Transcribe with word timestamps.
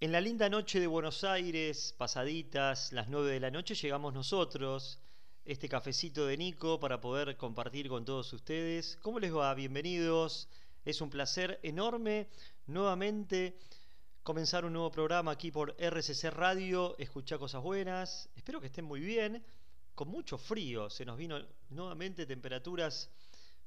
En 0.00 0.12
la 0.12 0.20
linda 0.20 0.48
noche 0.48 0.78
de 0.78 0.86
Buenos 0.86 1.24
Aires, 1.24 1.92
pasaditas 1.98 2.92
las 2.92 3.08
9 3.08 3.32
de 3.32 3.40
la 3.40 3.50
noche, 3.50 3.74
llegamos 3.74 4.14
nosotros, 4.14 5.00
este 5.44 5.68
cafecito 5.68 6.24
de 6.24 6.36
Nico, 6.36 6.78
para 6.78 7.00
poder 7.00 7.36
compartir 7.36 7.88
con 7.88 8.04
todos 8.04 8.32
ustedes. 8.32 8.96
¿Cómo 9.02 9.18
les 9.18 9.34
va? 9.34 9.52
Bienvenidos. 9.54 10.48
Es 10.84 11.00
un 11.00 11.10
placer 11.10 11.58
enorme 11.64 12.28
nuevamente 12.68 13.58
comenzar 14.22 14.64
un 14.64 14.74
nuevo 14.74 14.92
programa 14.92 15.32
aquí 15.32 15.50
por 15.50 15.74
RCC 15.76 16.30
Radio, 16.30 16.96
escuchar 16.98 17.40
cosas 17.40 17.60
buenas. 17.64 18.28
Espero 18.36 18.60
que 18.60 18.68
estén 18.68 18.84
muy 18.84 19.00
bien, 19.00 19.44
con 19.96 20.06
mucho 20.06 20.38
frío. 20.38 20.88
Se 20.90 21.04
nos 21.04 21.18
vino 21.18 21.44
nuevamente 21.70 22.24
temperaturas 22.24 23.10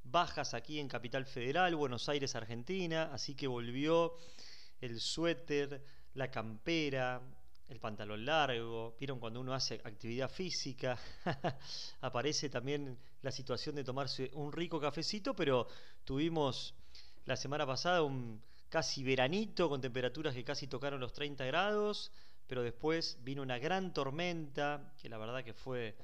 bajas 0.06 0.54
aquí 0.54 0.80
en 0.80 0.88
Capital 0.88 1.26
Federal, 1.26 1.76
Buenos 1.76 2.08
Aires, 2.08 2.36
Argentina, 2.36 3.10
así 3.12 3.36
que 3.36 3.48
volvió 3.48 4.16
el 4.80 5.02
suéter, 5.02 5.84
la 6.16 6.30
campera, 6.30 7.22
el 7.70 7.80
pantalón 7.80 8.26
largo. 8.26 8.96
Vieron 9.00 9.20
cuando 9.20 9.40
uno 9.40 9.54
hace 9.54 9.76
actividad 9.84 10.30
física, 10.30 10.98
aparece 12.02 12.50
también 12.50 12.98
la 13.22 13.32
situación 13.32 13.76
de 13.76 13.84
tomarse 13.84 14.30
un 14.34 14.52
rico 14.52 14.80
cafecito, 14.80 15.36
pero 15.36 15.68
tuvimos 16.04 16.76
la 17.26 17.36
semana 17.36 17.66
pasada 17.66 18.04
un 18.04 18.42
casi 18.70 19.04
veranito 19.04 19.70
con 19.70 19.82
temperaturas 19.82 20.34
que 20.34 20.44
casi 20.44 20.68
tocaron 20.68 21.00
los 21.00 21.14
30 21.14 21.46
grados, 21.46 22.12
pero 22.48 22.64
después 22.64 23.18
vino 23.24 23.42
una 23.42 23.60
gran 23.60 23.94
tormenta 23.94 24.94
que 24.98 25.10
la 25.10 25.18
verdad 25.18 25.44
que 25.44 25.54
fue 25.54 25.96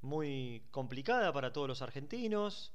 muy 0.00 0.62
complicada 0.70 1.32
para 1.32 1.52
todos 1.52 1.66
los 1.66 1.82
argentinos 1.82 2.72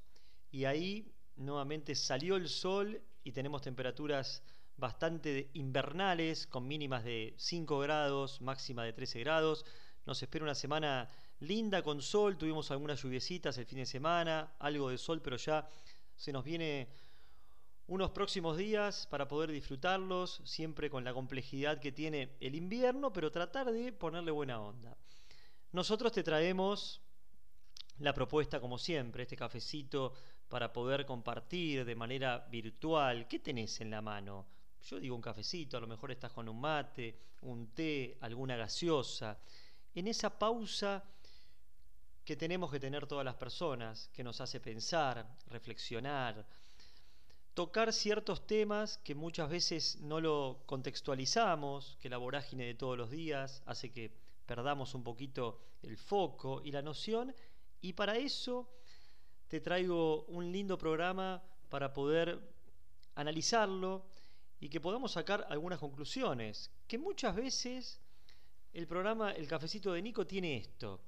y 0.52 0.66
ahí 0.66 1.13
nuevamente 1.35 1.95
salió 1.95 2.35
el 2.35 2.49
sol 2.49 3.02
y 3.23 3.31
tenemos 3.31 3.61
temperaturas 3.61 4.41
bastante 4.79 5.49
invernales, 5.53 6.47
con 6.47 6.67
mínimas 6.67 7.03
de 7.03 7.33
5 7.38 7.79
grados, 7.79 8.41
máxima 8.41 8.83
de 8.83 8.93
13 8.93 9.19
grados. 9.19 9.66
Nos 10.05 10.22
espera 10.23 10.45
una 10.45 10.55
semana 10.55 11.09
linda 11.39 11.83
con 11.83 12.02
sol, 12.02 12.38
tuvimos 12.38 12.72
algunas 12.72 13.02
lluviecitas 13.02 13.57
el 13.57 13.66
fin 13.66 13.80
de 13.80 13.85
semana, 13.85 14.53
algo 14.59 14.89
de 14.89 14.97
sol, 14.97 15.22
pero 15.22 15.38
ya 15.38 15.67
se 16.16 16.31
nos 16.31 16.44
viene 16.44 16.89
unos 17.88 18.11
próximos 18.11 18.57
días 18.57 19.07
para 19.07 19.27
poder 19.27 19.52
disfrutarlos, 19.52 20.41
siempre 20.44 20.89
con 20.89 21.03
la 21.03 21.13
complejidad 21.13 21.80
que 21.80 21.91
tiene 21.91 22.35
el 22.39 22.55
invierno, 22.55 23.11
pero 23.11 23.31
tratar 23.31 23.72
de 23.72 23.91
ponerle 23.91 24.31
buena 24.31 24.61
onda. 24.61 24.95
Nosotros 25.72 26.11
te 26.11 26.23
traemos 26.23 27.02
la 28.00 28.13
propuesta, 28.13 28.59
como 28.59 28.77
siempre, 28.77 29.23
este 29.23 29.35
cafecito 29.35 30.13
para 30.47 30.72
poder 30.72 31.05
compartir 31.05 31.85
de 31.85 31.95
manera 31.95 32.47
virtual. 32.50 33.27
¿Qué 33.27 33.39
tenés 33.39 33.81
en 33.81 33.91
la 33.91 34.02
mano? 34.02 34.45
Yo 34.83 34.99
digo 34.99 35.16
un 35.16 35.22
cafecito, 35.22 35.77
a 35.77 35.81
lo 35.81 35.88
mejor 35.88 36.11
estás 36.11 36.31
con 36.31 36.47
un 36.47 36.59
mate, 36.59 37.17
un 37.41 37.67
té, 37.67 38.17
alguna 38.22 38.55
gaseosa. 38.55 39.38
En 39.94 40.08
esa 40.08 40.38
pausa 40.38 41.03
que 42.23 42.35
tenemos 42.35 42.72
que 42.72 42.80
tener 42.80 43.07
todas 43.07 43.25
las 43.25 43.35
personas, 43.35 44.09
que 44.13 44.23
nos 44.23 44.39
hace 44.39 44.59
pensar, 44.59 45.27
reflexionar, 45.47 46.45
tocar 47.53 47.91
ciertos 47.91 48.45
temas 48.45 49.00
que 49.00 49.16
muchas 49.16 49.50
veces 49.50 50.00
no 50.02 50.22
lo 50.22 50.61
contextualizamos, 50.66 51.97
que 52.00 52.09
la 52.09 52.17
vorágine 52.17 52.66
de 52.66 52.75
todos 52.75 52.97
los 52.97 53.09
días 53.09 53.63
hace 53.66 53.91
que 53.91 54.13
perdamos 54.45 54.94
un 54.94 55.03
poquito 55.03 55.59
el 55.81 55.97
foco 55.97 56.61
y 56.63 56.72
la 56.72 56.81
noción, 56.81 57.35
y 57.81 57.94
para 57.94 58.17
eso 58.17 58.69
te 59.47 59.59
traigo 59.59 60.25
un 60.25 60.52
lindo 60.52 60.77
programa 60.77 61.41
para 61.69 61.94
poder 61.94 62.39
analizarlo, 63.16 64.05
y 64.59 64.69
que 64.69 64.81
podamos 64.81 65.13
sacar 65.13 65.45
algunas 65.49 65.79
conclusiones. 65.79 66.71
Que 66.88 66.97
muchas 66.97 67.35
veces 67.35 67.99
el 68.73 68.88
programa 68.88 69.31
El 69.31 69.47
Cafecito 69.47 69.93
de 69.93 70.01
Nico 70.01 70.27
tiene 70.27 70.57
esto, 70.57 71.01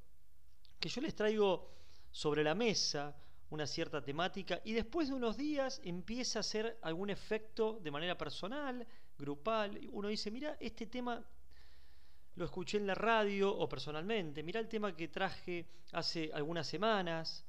que 0.79 0.89
yo 0.89 1.01
les 1.01 1.15
traigo 1.15 1.69
sobre 2.11 2.43
la 2.43 2.55
mesa 2.55 3.15
una 3.51 3.67
cierta 3.67 4.01
temática 4.01 4.61
y 4.63 4.71
después 4.71 5.09
de 5.09 5.13
unos 5.13 5.35
días 5.35 5.81
empieza 5.83 6.39
a 6.39 6.41
hacer 6.41 6.79
algún 6.81 7.09
efecto 7.09 7.79
de 7.81 7.91
manera 7.91 8.17
personal, 8.17 8.87
grupal. 9.17 9.79
Uno 9.91 10.07
dice, 10.07 10.31
mira, 10.31 10.55
este 10.59 10.87
tema 10.87 11.23
lo 12.35 12.45
escuché 12.45 12.77
en 12.77 12.87
la 12.87 12.95
radio 12.95 13.55
o 13.55 13.67
personalmente, 13.67 14.41
mira 14.41 14.59
el 14.59 14.69
tema 14.69 14.95
que 14.95 15.09
traje 15.09 15.67
hace 15.91 16.31
algunas 16.33 16.65
semanas 16.65 17.43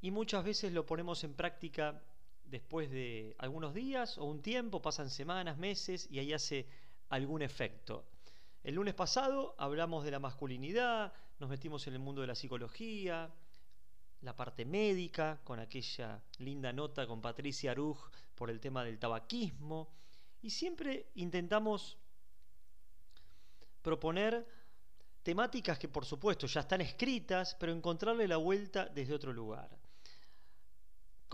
y 0.00 0.12
muchas 0.12 0.44
veces 0.44 0.72
lo 0.72 0.86
ponemos 0.86 1.24
en 1.24 1.34
práctica 1.34 2.00
después 2.44 2.90
de 2.90 3.34
algunos 3.38 3.74
días 3.74 4.18
o 4.18 4.24
un 4.24 4.42
tiempo, 4.42 4.82
pasan 4.82 5.10
semanas, 5.10 5.58
meses 5.58 6.06
y 6.10 6.18
ahí 6.18 6.32
hace 6.32 6.66
algún 7.08 7.42
efecto. 7.42 8.04
El 8.62 8.76
lunes 8.76 8.94
pasado 8.94 9.54
hablamos 9.58 10.04
de 10.04 10.10
la 10.10 10.18
masculinidad, 10.18 11.12
nos 11.38 11.50
metimos 11.50 11.86
en 11.86 11.94
el 11.94 11.98
mundo 11.98 12.20
de 12.20 12.26
la 12.26 12.34
psicología, 12.34 13.30
la 14.22 14.34
parte 14.34 14.64
médica, 14.64 15.40
con 15.44 15.60
aquella 15.60 16.22
linda 16.38 16.72
nota 16.72 17.06
con 17.06 17.20
Patricia 17.20 17.72
Aruj 17.72 17.98
por 18.34 18.50
el 18.50 18.60
tema 18.60 18.82
del 18.82 18.98
tabaquismo, 18.98 19.92
y 20.40 20.50
siempre 20.50 21.10
intentamos 21.14 21.98
proponer 23.82 24.46
temáticas 25.22 25.78
que 25.78 25.88
por 25.88 26.06
supuesto 26.06 26.46
ya 26.46 26.60
están 26.60 26.80
escritas, 26.80 27.54
pero 27.60 27.72
encontrarle 27.72 28.26
la 28.26 28.38
vuelta 28.38 28.86
desde 28.86 29.14
otro 29.14 29.32
lugar. 29.32 29.83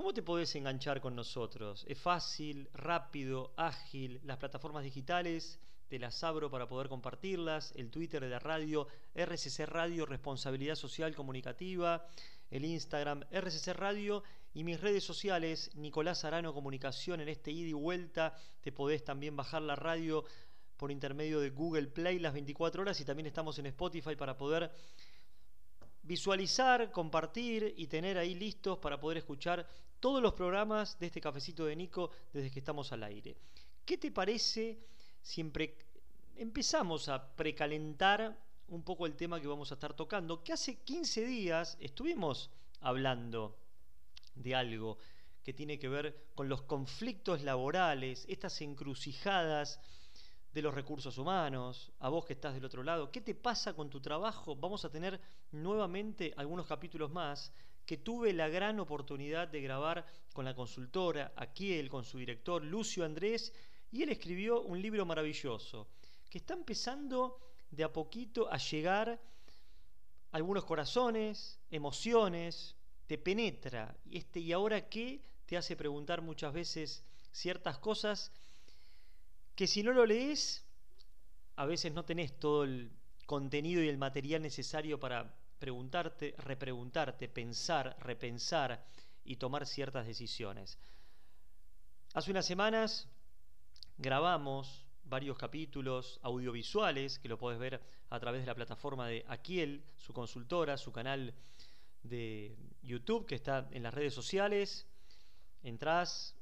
¿Cómo 0.00 0.14
te 0.14 0.22
podés 0.22 0.54
enganchar 0.54 0.98
con 1.02 1.14
nosotros? 1.14 1.84
Es 1.86 1.98
fácil, 1.98 2.70
rápido, 2.72 3.52
ágil. 3.58 4.18
Las 4.24 4.38
plataformas 4.38 4.82
digitales 4.82 5.60
te 5.88 5.98
las 5.98 6.24
abro 6.24 6.50
para 6.50 6.66
poder 6.66 6.88
compartirlas. 6.88 7.74
El 7.76 7.90
Twitter 7.90 8.22
de 8.22 8.30
la 8.30 8.38
radio, 8.38 8.88
RCC 9.14 9.66
Radio, 9.66 10.06
Responsabilidad 10.06 10.76
Social 10.76 11.14
Comunicativa. 11.14 12.06
El 12.50 12.64
Instagram, 12.64 13.24
RCC 13.30 13.74
Radio. 13.74 14.22
Y 14.54 14.64
mis 14.64 14.80
redes 14.80 15.04
sociales, 15.04 15.70
Nicolás 15.74 16.24
Arano 16.24 16.54
Comunicación, 16.54 17.20
en 17.20 17.28
este 17.28 17.50
ida 17.50 17.68
y 17.68 17.74
vuelta. 17.74 18.34
Te 18.62 18.72
podés 18.72 19.04
también 19.04 19.36
bajar 19.36 19.60
la 19.60 19.76
radio 19.76 20.24
por 20.78 20.90
intermedio 20.90 21.40
de 21.40 21.50
Google 21.50 21.88
Play 21.88 22.18
las 22.20 22.32
24 22.32 22.80
horas 22.80 22.98
y 23.02 23.04
también 23.04 23.26
estamos 23.26 23.58
en 23.58 23.66
Spotify 23.66 24.16
para 24.16 24.38
poder 24.38 24.72
visualizar, 26.10 26.91
compartir 26.91 27.72
y 27.76 27.87
tener 27.87 28.19
ahí 28.19 28.34
listos 28.34 28.78
para 28.78 28.98
poder 28.98 29.19
escuchar 29.19 29.65
todos 30.00 30.21
los 30.21 30.32
programas 30.32 30.98
de 30.98 31.06
este 31.06 31.21
cafecito 31.21 31.65
de 31.66 31.76
Nico 31.76 32.10
desde 32.32 32.50
que 32.50 32.59
estamos 32.59 32.91
al 32.91 33.04
aire. 33.04 33.37
¿Qué 33.84 33.97
te 33.97 34.10
parece 34.10 34.81
si 35.22 35.41
empezamos 36.37 37.09
a 37.09 37.32
precalentar 37.37 38.37
un 38.71 38.82
poco 38.82 39.06
el 39.06 39.15
tema 39.15 39.41
que 39.41 39.47
vamos 39.47 39.71
a 39.71 39.75
estar 39.75 39.94
tocando? 39.94 40.43
Que 40.43 40.53
hace 40.53 40.81
15 40.81 41.25
días 41.25 41.76
estuvimos 41.78 42.50
hablando 42.81 43.56
de 44.34 44.56
algo 44.56 44.98
que 45.44 45.53
tiene 45.53 45.78
que 45.78 45.88
ver 45.88 46.31
con 46.34 46.48
los 46.48 46.62
conflictos 46.62 47.42
laborales, 47.42 48.27
estas 48.28 48.60
encrucijadas 48.62 49.78
de 50.52 50.62
los 50.62 50.74
recursos 50.74 51.16
humanos, 51.18 51.92
a 52.00 52.08
vos 52.08 52.24
que 52.24 52.32
estás 52.32 52.54
del 52.54 52.64
otro 52.64 52.82
lado, 52.82 53.10
¿qué 53.10 53.20
te 53.20 53.34
pasa 53.34 53.74
con 53.74 53.88
tu 53.88 54.00
trabajo? 54.00 54.56
Vamos 54.56 54.84
a 54.84 54.90
tener 54.90 55.20
nuevamente 55.52 56.34
algunos 56.36 56.66
capítulos 56.66 57.10
más 57.10 57.52
que 57.86 57.98
tuve 57.98 58.32
la 58.32 58.48
gran 58.48 58.78
oportunidad 58.80 59.48
de 59.48 59.60
grabar 59.60 60.06
con 60.32 60.44
la 60.44 60.54
consultora, 60.54 61.32
aquí 61.36 61.74
él, 61.74 61.88
con 61.88 62.04
su 62.04 62.18
director 62.18 62.62
Lucio 62.64 63.04
Andrés, 63.04 63.52
y 63.90 64.02
él 64.02 64.10
escribió 64.10 64.62
un 64.62 64.80
libro 64.80 65.04
maravilloso, 65.04 65.88
que 66.28 66.38
está 66.38 66.54
empezando 66.54 67.38
de 67.70 67.84
a 67.84 67.92
poquito 67.92 68.48
a 68.52 68.58
llegar 68.58 69.08
a 69.10 70.36
algunos 70.36 70.64
corazones, 70.64 71.58
emociones, 71.70 72.76
te 73.06 73.18
penetra, 73.18 73.96
y 74.04 74.18
este 74.18 74.40
y 74.40 74.52
ahora 74.52 74.88
qué 74.88 75.20
te 75.46 75.56
hace 75.56 75.76
preguntar 75.76 76.22
muchas 76.22 76.52
veces 76.52 77.04
ciertas 77.32 77.78
cosas 77.78 78.32
que 79.60 79.66
si 79.66 79.82
no 79.82 79.93
lo 79.93 80.06
lees, 80.06 80.65
a 81.57 81.66
veces 81.66 81.92
no 81.92 82.03
tenés 82.03 82.41
todo 82.41 82.65
el 82.65 82.91
contenido 83.27 83.83
y 83.83 83.91
el 83.91 83.98
material 83.98 84.41
necesario 84.41 84.98
para 84.98 85.34
preguntarte, 85.59 86.34
repreguntarte, 86.39 87.28
pensar, 87.28 87.95
repensar 88.01 88.83
y 89.22 89.36
tomar 89.36 89.66
ciertas 89.66 90.07
decisiones. 90.07 90.78
Hace 92.15 92.30
unas 92.30 92.47
semanas 92.47 93.07
grabamos 93.98 94.86
varios 95.04 95.36
capítulos 95.36 96.21
audiovisuales 96.22 97.18
que 97.18 97.28
lo 97.28 97.36
podés 97.36 97.59
ver 97.59 97.83
a 98.09 98.18
través 98.18 98.41
de 98.41 98.47
la 98.47 98.54
plataforma 98.54 99.09
de 99.09 99.27
Aquiel, 99.28 99.84
su 99.98 100.15
consultora, 100.15 100.78
su 100.78 100.91
canal 100.91 101.34
de 102.03 102.56
YouTube 102.80 103.27
que 103.27 103.34
está 103.34 103.68
en 103.72 103.83
las 103.83 103.92
redes 103.92 104.15
sociales. 104.15 104.86
Entrás, 105.63 106.34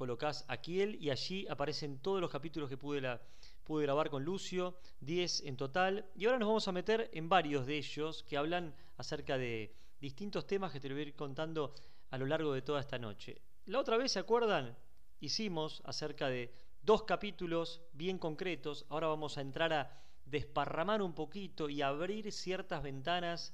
colocás 0.00 0.46
Aquiel 0.48 0.96
y 0.98 1.10
allí 1.10 1.46
aparecen 1.50 1.98
todos 1.98 2.22
los 2.22 2.30
capítulos 2.30 2.70
que 2.70 2.78
pude, 2.78 3.02
la, 3.02 3.20
pude 3.64 3.82
grabar 3.82 4.08
con 4.08 4.24
Lucio, 4.24 4.78
10 5.00 5.42
en 5.42 5.58
total. 5.58 6.06
Y 6.16 6.24
ahora 6.24 6.38
nos 6.38 6.48
vamos 6.48 6.68
a 6.68 6.72
meter 6.72 7.10
en 7.12 7.28
varios 7.28 7.66
de 7.66 7.76
ellos 7.76 8.24
que 8.26 8.38
hablan 8.38 8.74
acerca 8.96 9.36
de 9.36 9.74
distintos 10.00 10.46
temas 10.46 10.72
que 10.72 10.80
te 10.80 10.88
voy 10.88 11.00
a 11.00 11.02
ir 11.02 11.14
contando 11.14 11.74
a 12.08 12.16
lo 12.16 12.24
largo 12.24 12.54
de 12.54 12.62
toda 12.62 12.80
esta 12.80 12.98
noche. 12.98 13.42
La 13.66 13.78
otra 13.78 13.98
vez, 13.98 14.12
¿se 14.12 14.20
acuerdan? 14.20 14.74
Hicimos 15.20 15.82
acerca 15.84 16.30
de 16.30 16.50
dos 16.80 17.02
capítulos 17.02 17.82
bien 17.92 18.16
concretos. 18.16 18.86
Ahora 18.88 19.08
vamos 19.08 19.36
a 19.36 19.42
entrar 19.42 19.70
a 19.74 20.02
desparramar 20.24 21.02
un 21.02 21.12
poquito 21.12 21.68
y 21.68 21.82
abrir 21.82 22.32
ciertas 22.32 22.82
ventanas 22.82 23.52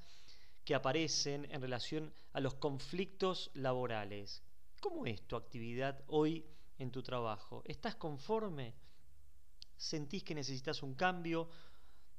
que 0.64 0.76
aparecen 0.76 1.48
en 1.50 1.60
relación 1.60 2.12
a 2.32 2.38
los 2.38 2.54
conflictos 2.54 3.50
laborales. 3.54 4.45
¿Cómo 4.80 5.06
es 5.06 5.22
tu 5.22 5.36
actividad 5.36 6.02
hoy 6.08 6.44
en 6.78 6.90
tu 6.90 7.02
trabajo? 7.02 7.62
¿Estás 7.64 7.96
conforme? 7.96 8.74
¿Sentís 9.76 10.22
que 10.22 10.34
necesitas 10.34 10.82
un 10.82 10.94
cambio 10.94 11.48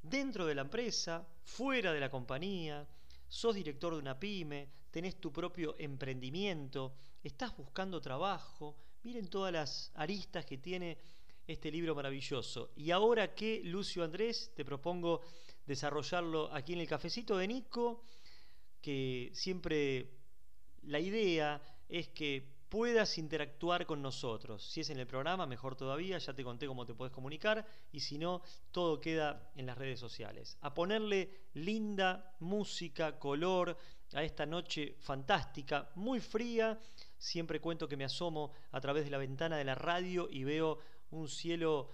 dentro 0.01 0.45
de 0.45 0.56
la 0.56 0.62
empresa, 0.62 1.27
fuera 1.44 1.94
de 1.94 2.00
la 2.00 2.09
compañía? 2.09 2.88
¿Sos 3.27 3.56
director 3.56 3.94
de 3.94 4.00
una 4.00 4.19
pyme? 4.19 4.69
¿Tenés 4.89 5.19
tu 5.19 5.31
propio 5.31 5.75
emprendimiento? 5.77 6.95
¿Estás 7.24 7.56
buscando 7.56 8.01
trabajo? 8.01 8.77
Miren 9.04 9.30
todas 9.30 9.54
las 9.54 9.92
aristas 9.95 10.45
que 10.45 10.57
tiene 10.57 10.98
este 11.45 11.71
libro 11.71 11.95
maravilloso. 11.95 12.71
Y 12.75 12.92
ahora 12.92 13.33
que, 13.33 13.62
Lucio 13.63 14.04
Andrés, 14.04 14.51
te 14.56 14.65
propongo 14.65 15.21
desarrollarlo 15.65 16.51
aquí 16.54 16.74
en 16.74 16.80
el 16.80 16.88
cafecito 16.88 17.38
de 17.38 17.48
Nico, 17.48 18.04
que 18.81 19.31
siempre 19.33 20.12
la 20.83 21.00
idea 21.00 21.62
es 21.89 22.07
que 22.10 22.57
puedas 22.69 23.18
interactuar 23.18 23.86
con 23.86 24.01
nosotros. 24.01 24.63
Si 24.63 24.81
es 24.81 24.89
en 24.89 25.00
el 25.00 25.07
programa, 25.07 25.45
mejor 25.45 25.75
todavía, 25.75 26.18
ya 26.18 26.34
te 26.34 26.44
conté 26.44 26.68
cómo 26.68 26.86
te 26.86 26.94
puedes 26.94 27.13
comunicar 27.13 27.66
y 27.92 28.01
si 28.01 28.18
no, 28.18 28.42
todo 28.72 29.00
queda 29.00 29.51
en 29.56 29.66
las 29.66 29.78
redes 29.78 30.00
sociales. 30.00 30.57
A 30.62 30.74
ponerle 30.74 31.31
linda 31.54 32.36
música, 32.39 33.18
color 33.19 33.78
a 34.13 34.24
esta 34.24 34.45
noche 34.45 34.95
fantástica, 35.00 35.89
muy 35.95 36.19
fría. 36.19 36.80
Siempre 37.18 37.62
cuento 37.62 37.88
que 37.88 37.98
me 37.98 38.06
asomo 38.06 38.51
a 38.72 38.81
través 38.81 39.06
de 39.06 39.12
la 39.12 39.18
ventana 39.18 39.57
de 39.57 39.63
la 39.63 39.75
radio 39.75 40.28
y 40.30 40.44
veo 40.44 40.80
un 41.12 41.30
cielo 41.30 41.92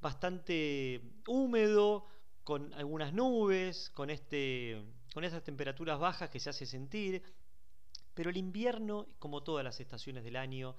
bastante 0.00 1.00
húmedo, 1.26 2.06
con 2.42 2.72
algunas 2.74 3.12
nubes, 3.12 3.90
con, 3.90 4.10
este, 4.10 4.82
con 5.14 5.24
estas 5.24 5.44
temperaturas 5.44 6.00
bajas 6.00 6.30
que 6.30 6.40
se 6.40 6.50
hace 6.50 6.66
sentir. 6.66 7.22
Pero 8.20 8.28
el 8.28 8.36
invierno, 8.36 9.06
como 9.18 9.42
todas 9.42 9.64
las 9.64 9.80
estaciones 9.80 10.22
del 10.22 10.36
año, 10.36 10.76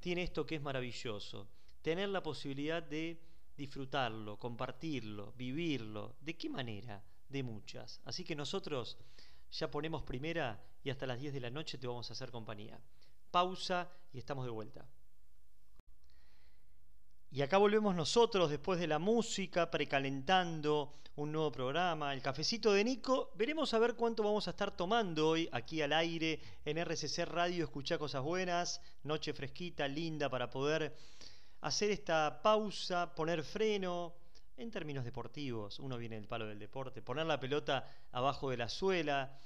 tiene 0.00 0.24
esto 0.24 0.44
que 0.44 0.56
es 0.56 0.60
maravilloso, 0.60 1.46
tener 1.80 2.08
la 2.08 2.24
posibilidad 2.24 2.82
de 2.82 3.22
disfrutarlo, 3.56 4.36
compartirlo, 4.36 5.32
vivirlo. 5.36 6.16
¿De 6.20 6.36
qué 6.36 6.50
manera? 6.50 7.04
De 7.28 7.44
muchas. 7.44 8.00
Así 8.04 8.24
que 8.24 8.34
nosotros 8.34 8.98
ya 9.52 9.70
ponemos 9.70 10.02
primera 10.02 10.60
y 10.82 10.90
hasta 10.90 11.06
las 11.06 11.20
10 11.20 11.34
de 11.34 11.40
la 11.40 11.50
noche 11.50 11.78
te 11.78 11.86
vamos 11.86 12.10
a 12.10 12.14
hacer 12.14 12.32
compañía. 12.32 12.80
Pausa 13.30 13.88
y 14.12 14.18
estamos 14.18 14.44
de 14.44 14.50
vuelta. 14.50 14.88
Y 17.36 17.42
acá 17.42 17.58
volvemos 17.58 17.94
nosotros 17.94 18.48
después 18.48 18.80
de 18.80 18.86
la 18.86 18.98
música, 18.98 19.70
precalentando 19.70 20.90
un 21.16 21.32
nuevo 21.32 21.52
programa, 21.52 22.14
el 22.14 22.22
cafecito 22.22 22.72
de 22.72 22.82
Nico. 22.82 23.30
Veremos 23.34 23.74
a 23.74 23.78
ver 23.78 23.94
cuánto 23.94 24.22
vamos 24.22 24.48
a 24.48 24.52
estar 24.52 24.74
tomando 24.74 25.28
hoy 25.28 25.46
aquí 25.52 25.82
al 25.82 25.92
aire 25.92 26.40
en 26.64 26.78
RCC 26.78 27.26
Radio, 27.26 27.64
escuchar 27.64 27.98
cosas 27.98 28.22
buenas, 28.22 28.80
noche 29.02 29.34
fresquita, 29.34 29.86
linda 29.86 30.30
para 30.30 30.48
poder 30.48 30.96
hacer 31.60 31.90
esta 31.90 32.40
pausa, 32.42 33.14
poner 33.14 33.44
freno 33.44 34.14
en 34.56 34.70
términos 34.70 35.04
deportivos. 35.04 35.78
Uno 35.78 35.98
viene 35.98 36.16
del 36.16 36.28
palo 36.28 36.46
del 36.46 36.58
deporte, 36.58 37.02
poner 37.02 37.26
la 37.26 37.38
pelota 37.38 37.86
abajo 38.12 38.48
de 38.48 38.56
la 38.56 38.70
suela, 38.70 39.38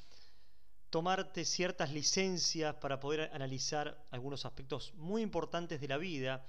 tomarte 0.90 1.44
ciertas 1.44 1.90
licencias 1.92 2.72
para 2.76 3.00
poder 3.00 3.32
analizar 3.32 4.00
algunos 4.12 4.46
aspectos 4.46 4.94
muy 4.94 5.22
importantes 5.22 5.80
de 5.80 5.88
la 5.88 5.96
vida 5.96 6.46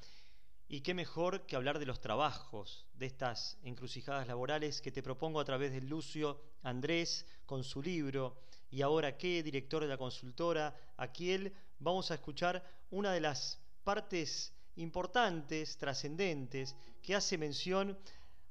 y 0.71 0.79
qué 0.79 0.94
mejor 0.94 1.45
que 1.45 1.57
hablar 1.57 1.79
de 1.79 1.85
los 1.85 2.00
trabajos, 2.00 2.88
de 2.94 3.06
estas 3.06 3.57
encrucijadas 3.62 4.25
laborales 4.25 4.79
que 4.79 4.94
te 4.94 5.03
propongo 5.03 5.41
a 5.41 5.44
través 5.44 5.73
de 5.73 5.81
Lucio 5.81 6.39
Andrés 6.63 7.25
con 7.45 7.65
su 7.65 7.81
libro. 7.81 8.38
Y 8.69 8.81
ahora 8.81 9.18
qué, 9.18 9.44
director 9.44 9.81
de 9.81 9.89
la 9.89 9.97
consultora, 9.97 10.73
aquí 10.95 11.33
él, 11.33 11.53
vamos 11.77 12.09
a 12.09 12.13
escuchar 12.13 12.63
una 12.89 13.12
de 13.12 13.19
las 13.19 13.59
partes 13.83 14.53
importantes, 14.77 15.77
trascendentes, 15.77 16.74
que 17.01 17.15
hace 17.15 17.38
mención 17.38 18.00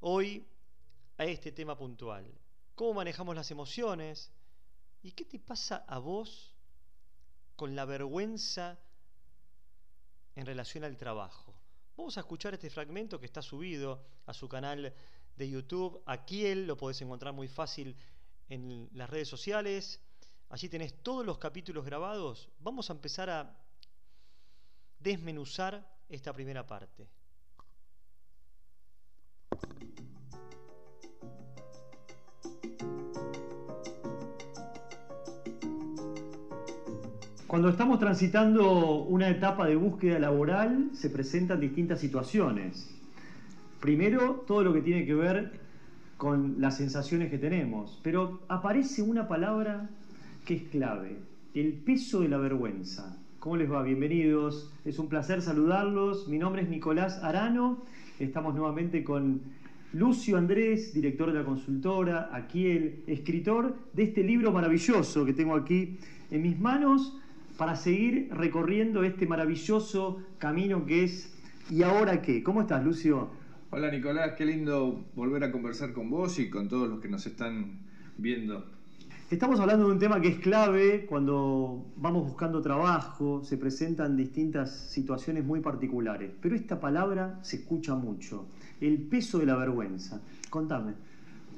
hoy 0.00 0.46
a 1.16 1.24
este 1.24 1.52
tema 1.52 1.74
puntual. 1.74 2.30
¿Cómo 2.74 2.92
manejamos 2.92 3.34
las 3.34 3.50
emociones? 3.50 4.30
¿Y 5.02 5.12
qué 5.12 5.24
te 5.24 5.38
pasa 5.38 5.86
a 5.88 5.98
vos 5.98 6.54
con 7.56 7.74
la 7.74 7.86
vergüenza 7.86 8.78
en 10.34 10.44
relación 10.44 10.84
al 10.84 10.98
trabajo? 10.98 11.59
Vamos 12.00 12.16
a 12.16 12.20
escuchar 12.20 12.54
este 12.54 12.70
fragmento 12.70 13.20
que 13.20 13.26
está 13.26 13.42
subido 13.42 14.02
a 14.24 14.32
su 14.32 14.48
canal 14.48 14.94
de 15.36 15.50
YouTube. 15.50 16.02
Aquí 16.06 16.46
él 16.46 16.66
lo 16.66 16.74
podés 16.74 17.02
encontrar 17.02 17.34
muy 17.34 17.46
fácil 17.46 17.94
en 18.48 18.88
las 18.94 19.10
redes 19.10 19.28
sociales. 19.28 20.00
Allí 20.48 20.70
tenés 20.70 20.94
todos 21.02 21.26
los 21.26 21.36
capítulos 21.36 21.84
grabados. 21.84 22.48
Vamos 22.58 22.88
a 22.88 22.94
empezar 22.94 23.28
a 23.28 23.54
desmenuzar 24.98 25.86
esta 26.08 26.32
primera 26.32 26.66
parte. 26.66 27.06
Cuando 37.50 37.68
estamos 37.68 37.98
transitando 37.98 39.02
una 39.06 39.28
etapa 39.28 39.66
de 39.66 39.74
búsqueda 39.74 40.20
laboral, 40.20 40.90
se 40.92 41.10
presentan 41.10 41.58
distintas 41.58 41.98
situaciones. 41.98 42.96
Primero, 43.80 44.44
todo 44.46 44.62
lo 44.62 44.72
que 44.72 44.82
tiene 44.82 45.04
que 45.04 45.14
ver 45.14 45.58
con 46.16 46.60
las 46.60 46.76
sensaciones 46.76 47.28
que 47.28 47.38
tenemos, 47.38 47.98
pero 48.04 48.38
aparece 48.46 49.02
una 49.02 49.26
palabra 49.26 49.90
que 50.44 50.54
es 50.54 50.62
clave, 50.68 51.18
el 51.52 51.72
peso 51.72 52.20
de 52.20 52.28
la 52.28 52.38
vergüenza. 52.38 53.18
¿Cómo 53.40 53.56
les 53.56 53.68
va? 53.68 53.82
Bienvenidos. 53.82 54.72
Es 54.84 55.00
un 55.00 55.08
placer 55.08 55.42
saludarlos. 55.42 56.28
Mi 56.28 56.38
nombre 56.38 56.62
es 56.62 56.68
Nicolás 56.68 57.18
Arano. 57.20 57.82
Estamos 58.20 58.54
nuevamente 58.54 59.02
con 59.02 59.40
Lucio 59.92 60.38
Andrés, 60.38 60.94
director 60.94 61.32
de 61.32 61.40
la 61.40 61.44
consultora, 61.44 62.30
aquí 62.32 62.68
el 62.68 63.02
escritor 63.08 63.76
de 63.92 64.04
este 64.04 64.22
libro 64.22 64.52
maravilloso 64.52 65.24
que 65.24 65.32
tengo 65.32 65.56
aquí 65.56 65.98
en 66.30 66.42
mis 66.42 66.60
manos, 66.60 67.16
para 67.60 67.76
seguir 67.76 68.30
recorriendo 68.32 69.04
este 69.04 69.26
maravilloso 69.26 70.22
camino 70.38 70.86
que 70.86 71.04
es 71.04 71.30
¿Y 71.68 71.82
ahora 71.82 72.22
qué? 72.22 72.42
¿Cómo 72.42 72.62
estás, 72.62 72.82
Lucio? 72.82 73.28
Hola, 73.68 73.90
Nicolás, 73.90 74.32
qué 74.38 74.46
lindo 74.46 75.04
volver 75.14 75.44
a 75.44 75.52
conversar 75.52 75.92
con 75.92 76.08
vos 76.08 76.38
y 76.38 76.48
con 76.48 76.70
todos 76.70 76.88
los 76.88 77.00
que 77.00 77.08
nos 77.08 77.26
están 77.26 77.80
viendo. 78.16 78.64
Estamos 79.30 79.60
hablando 79.60 79.86
de 79.86 79.92
un 79.92 79.98
tema 79.98 80.22
que 80.22 80.28
es 80.28 80.38
clave 80.38 81.04
cuando 81.04 81.84
vamos 81.96 82.26
buscando 82.28 82.62
trabajo, 82.62 83.44
se 83.44 83.58
presentan 83.58 84.16
distintas 84.16 84.74
situaciones 84.74 85.44
muy 85.44 85.60
particulares, 85.60 86.30
pero 86.40 86.56
esta 86.56 86.80
palabra 86.80 87.40
se 87.42 87.56
escucha 87.56 87.94
mucho, 87.94 88.46
el 88.80 89.02
peso 89.02 89.38
de 89.38 89.44
la 89.44 89.56
vergüenza. 89.56 90.22
Contame. 90.48 90.94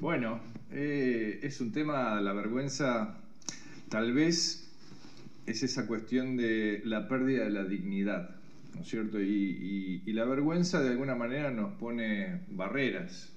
Bueno, 0.01 0.41
eh, 0.69 1.39
es 1.41 1.61
un 1.61 1.71
tema, 1.71 2.19
la 2.19 2.33
vergüenza, 2.33 3.15
tal 3.87 4.11
vez 4.11 4.62
es 5.45 5.63
esa 5.63 5.87
cuestión 5.87 6.37
de 6.37 6.81
la 6.85 7.07
pérdida 7.07 7.43
de 7.43 7.49
la 7.49 7.63
dignidad, 7.63 8.29
¿no 8.75 8.81
es 8.81 8.87
cierto? 8.87 9.21
Y, 9.21 10.01
la 10.13 10.25
vergüenza 10.25 10.79
de 10.81 10.89
alguna 10.89 11.15
manera 11.15 11.49
nos 11.49 11.73
pone 11.73 12.41
barreras. 12.51 13.33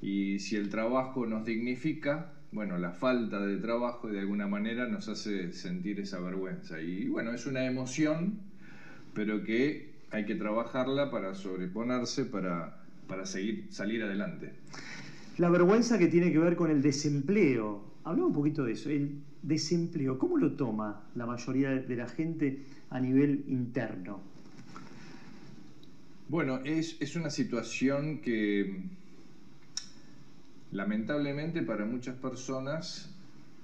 Y 0.00 0.38
si 0.38 0.56
el 0.56 0.70
trabajo 0.70 1.26
nos 1.26 1.44
dignifica, 1.44 2.32
bueno, 2.50 2.78
la 2.78 2.92
falta 2.92 3.44
de 3.44 3.58
trabajo 3.58 4.08
de 4.08 4.20
alguna 4.20 4.48
manera 4.48 4.88
nos 4.88 5.08
hace 5.08 5.52
sentir 5.52 6.00
esa 6.00 6.18
vergüenza. 6.18 6.80
Y 6.80 7.08
bueno, 7.08 7.32
es 7.32 7.46
una 7.46 7.66
emoción, 7.66 8.40
pero 9.12 9.44
que 9.44 9.90
hay 10.10 10.24
que 10.24 10.34
trabajarla 10.34 11.10
para 11.10 11.34
sobreponerse, 11.34 12.24
para, 12.24 12.82
para 13.06 13.26
seguir, 13.26 13.66
salir 13.68 14.02
adelante. 14.02 14.54
La 15.36 15.50
vergüenza 15.50 15.98
que 15.98 16.06
tiene 16.08 16.32
que 16.32 16.38
ver 16.38 16.56
con 16.56 16.70
el 16.70 16.80
desempleo. 16.80 17.84
Hablamos 18.04 18.30
un 18.30 18.34
poquito 18.34 18.64
de 18.64 18.72
eso. 18.72 18.88
Desempleo, 19.42 20.18
¿cómo 20.18 20.36
lo 20.36 20.52
toma 20.52 21.02
la 21.14 21.26
mayoría 21.26 21.70
de 21.70 21.96
la 21.96 22.08
gente 22.08 22.62
a 22.90 23.00
nivel 23.00 23.44
interno? 23.48 24.22
Bueno, 26.28 26.60
es, 26.64 27.16
una 27.16 27.28
situación 27.28 28.20
que 28.20 28.82
lamentablemente 30.70 31.62
para 31.62 31.84
muchas 31.84 32.14
personas 32.16 33.12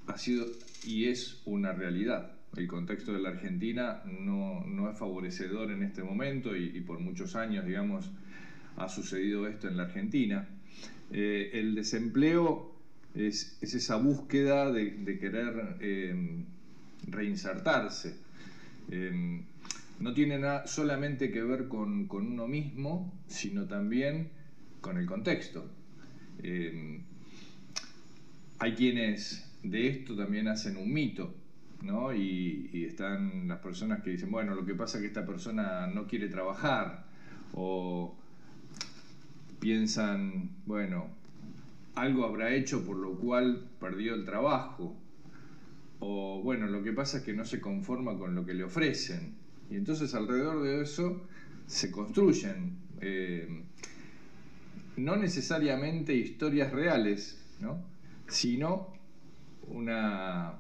ha 0.09 0.18
sido 0.18 0.47
y 0.85 1.04
es 1.04 1.42
una 1.45 1.73
realidad. 1.73 2.33
El 2.56 2.66
contexto 2.66 3.12
de 3.12 3.21
la 3.21 3.28
Argentina 3.28 4.02
no, 4.04 4.90
es 4.90 4.99
favorecedor 4.99 5.71
en 5.71 5.85
este 5.85 6.02
momento 6.02 6.56
y, 6.56 6.80
por 6.80 6.99
muchos 6.99 7.37
años, 7.37 7.64
digamos, 7.66 8.11
ha 8.76 8.88
sucedido 8.88 9.47
esto 9.47 9.68
en 9.68 9.76
la 9.76 9.85
Argentina. 9.85 10.49
Eh, 11.12 11.50
el 11.54 11.75
desempleo 11.76 12.75
es, 13.16 13.58
esa 13.62 13.96
búsqueda 13.96 14.70
de, 14.70 15.18
querer 15.18 15.76
em, 15.80 16.44
reinsertarse. 17.08 18.16
Em, 18.90 19.42
no 19.99 20.12
tiene 20.12 20.38
nada 20.38 20.66
solamente 20.66 21.30
que 21.30 21.42
ver 21.42 21.68
con, 21.68 22.08
uno 22.11 22.46
mismo, 22.46 23.12
sino 23.26 23.66
también 23.66 24.28
con 24.80 24.99
el 24.99 25.06
contexto. 25.06 25.70
Eh, 26.42 27.00
hay 28.58 28.75
quienes 28.75 29.50
de 29.62 29.88
esto 29.88 30.14
también 30.16 30.49
hacen 30.49 30.76
un 30.76 30.92
mito, 30.92 31.35
¿no? 31.82 32.14
Y, 32.14 32.70
y, 32.73 32.85
están 32.85 33.49
las 33.49 33.58
personas 33.61 34.02
que 34.02 34.11
dicen, 34.11 34.30
bueno, 34.30 34.54
lo 34.54 34.64
que 34.64 34.75
pasa 34.75 34.99
es 34.99 35.02
que 35.02 35.08
esta 35.08 35.26
persona 35.26 35.87
no 35.87 36.06
quiere 36.06 36.28
trabajar, 36.28 37.06
o 37.52 38.14
piensan, 39.61 40.50
bueno, 40.66 41.08
algo 41.97 42.25
habrá 42.25 42.55
hecho 42.55 42.85
por 42.85 42.97
lo 42.97 43.19
cual 43.19 43.69
perdió 43.81 44.15
el 44.15 44.25
trabajo, 44.25 44.97
o 45.99 46.43
bueno, 46.43 46.67
lo 46.67 46.83
que 46.83 46.93
pasa 46.93 47.19
es 47.19 47.25
que 47.25 47.33
no 47.33 47.45
se 47.45 47.61
conforma 47.61 48.17
con 48.19 48.35
lo 48.35 48.45
que 48.45 48.55
le 48.55 48.65
ofrecen. 48.65 49.35
Y 49.71 49.76
entonces 49.76 50.15
alrededor 50.15 50.62
de 50.62 50.83
eso 50.83 51.23
se 51.67 51.91
construyen 51.91 52.76
eh, 53.00 53.65
no 54.97 55.17
necesariamente 55.17 56.15
historias 56.15 56.71
reales, 56.71 57.43
¿no? 57.61 57.83
sino 58.29 58.93
una, 59.69 60.55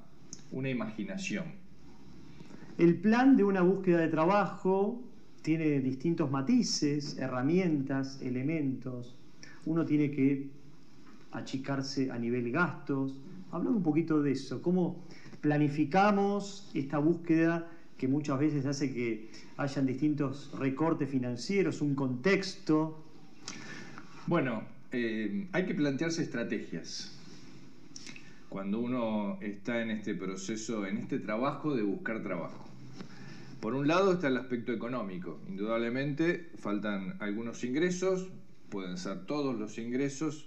una 0.52 0.70
imaginación. 0.70 1.44
El 2.78 2.96
plan 2.96 3.36
de 3.36 3.44
una 3.44 3.60
búsqueda 3.60 3.98
de 3.98 4.08
trabajo 4.08 5.02
tiene 5.42 5.80
distintos 5.80 6.30
matices, 6.30 7.18
herramientas, 7.18 8.20
elementos. 8.22 9.14
Uno 9.64 9.84
tiene 9.84 10.10
que 10.10 10.55
achicarse 11.32 12.10
a 12.10 12.18
nivel 12.18 12.50
gastos. 12.50 13.16
Hablar 13.50 13.72
un 13.72 13.82
poquito 13.82 14.22
de 14.22 14.32
eso, 14.32 14.62
cómo 14.62 15.04
planificamos 15.40 16.70
esta 16.74 16.98
búsqueda 16.98 17.68
que 17.96 18.08
muchas 18.08 18.38
veces 18.38 18.66
hace 18.66 18.92
que 18.92 19.30
hayan 19.56 19.86
distintos 19.86 20.50
recortes 20.58 21.08
financieros, 21.08 21.80
un 21.80 21.94
contexto. 21.94 23.02
Bueno, 24.26 24.64
eh, 24.92 25.46
hay 25.52 25.66
que 25.66 25.74
plantearse 25.74 26.22
estrategias 26.22 27.16
cuando 28.48 28.80
uno 28.80 29.38
está 29.40 29.82
en 29.82 29.90
este 29.90 30.14
proceso, 30.14 30.86
en 30.86 30.98
este 30.98 31.18
trabajo 31.18 31.74
de 31.74 31.82
buscar 31.82 32.22
trabajo. 32.22 32.64
Por 33.60 33.74
un 33.74 33.88
lado 33.88 34.12
está 34.12 34.28
el 34.28 34.36
aspecto 34.36 34.72
económico. 34.72 35.40
Indudablemente 35.48 36.50
faltan 36.56 37.16
algunos 37.20 37.64
ingresos, 37.64 38.28
pueden 38.70 38.96
ser 38.96 39.26
todos 39.26 39.58
los 39.58 39.78
ingresos. 39.78 40.46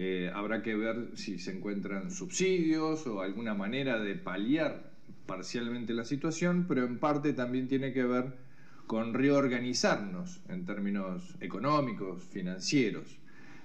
Eh, 0.00 0.30
habrá 0.32 0.62
que 0.62 0.76
ver 0.76 1.10
si 1.14 1.40
se 1.40 1.56
encuentran 1.56 2.12
subsidios 2.12 3.04
o 3.08 3.20
alguna 3.20 3.54
manera 3.54 3.98
de 3.98 4.14
paliar 4.14 4.92
parcialmente 5.26 5.92
la 5.92 6.04
situación, 6.04 6.66
pero 6.68 6.84
en 6.84 6.98
parte 6.98 7.32
también 7.32 7.66
tiene 7.66 7.92
que 7.92 8.04
ver 8.04 8.32
con 8.86 9.12
reorganizarnos 9.12 10.40
en 10.48 10.64
términos 10.64 11.34
económicos, 11.40 12.22
financieros. 12.22 13.18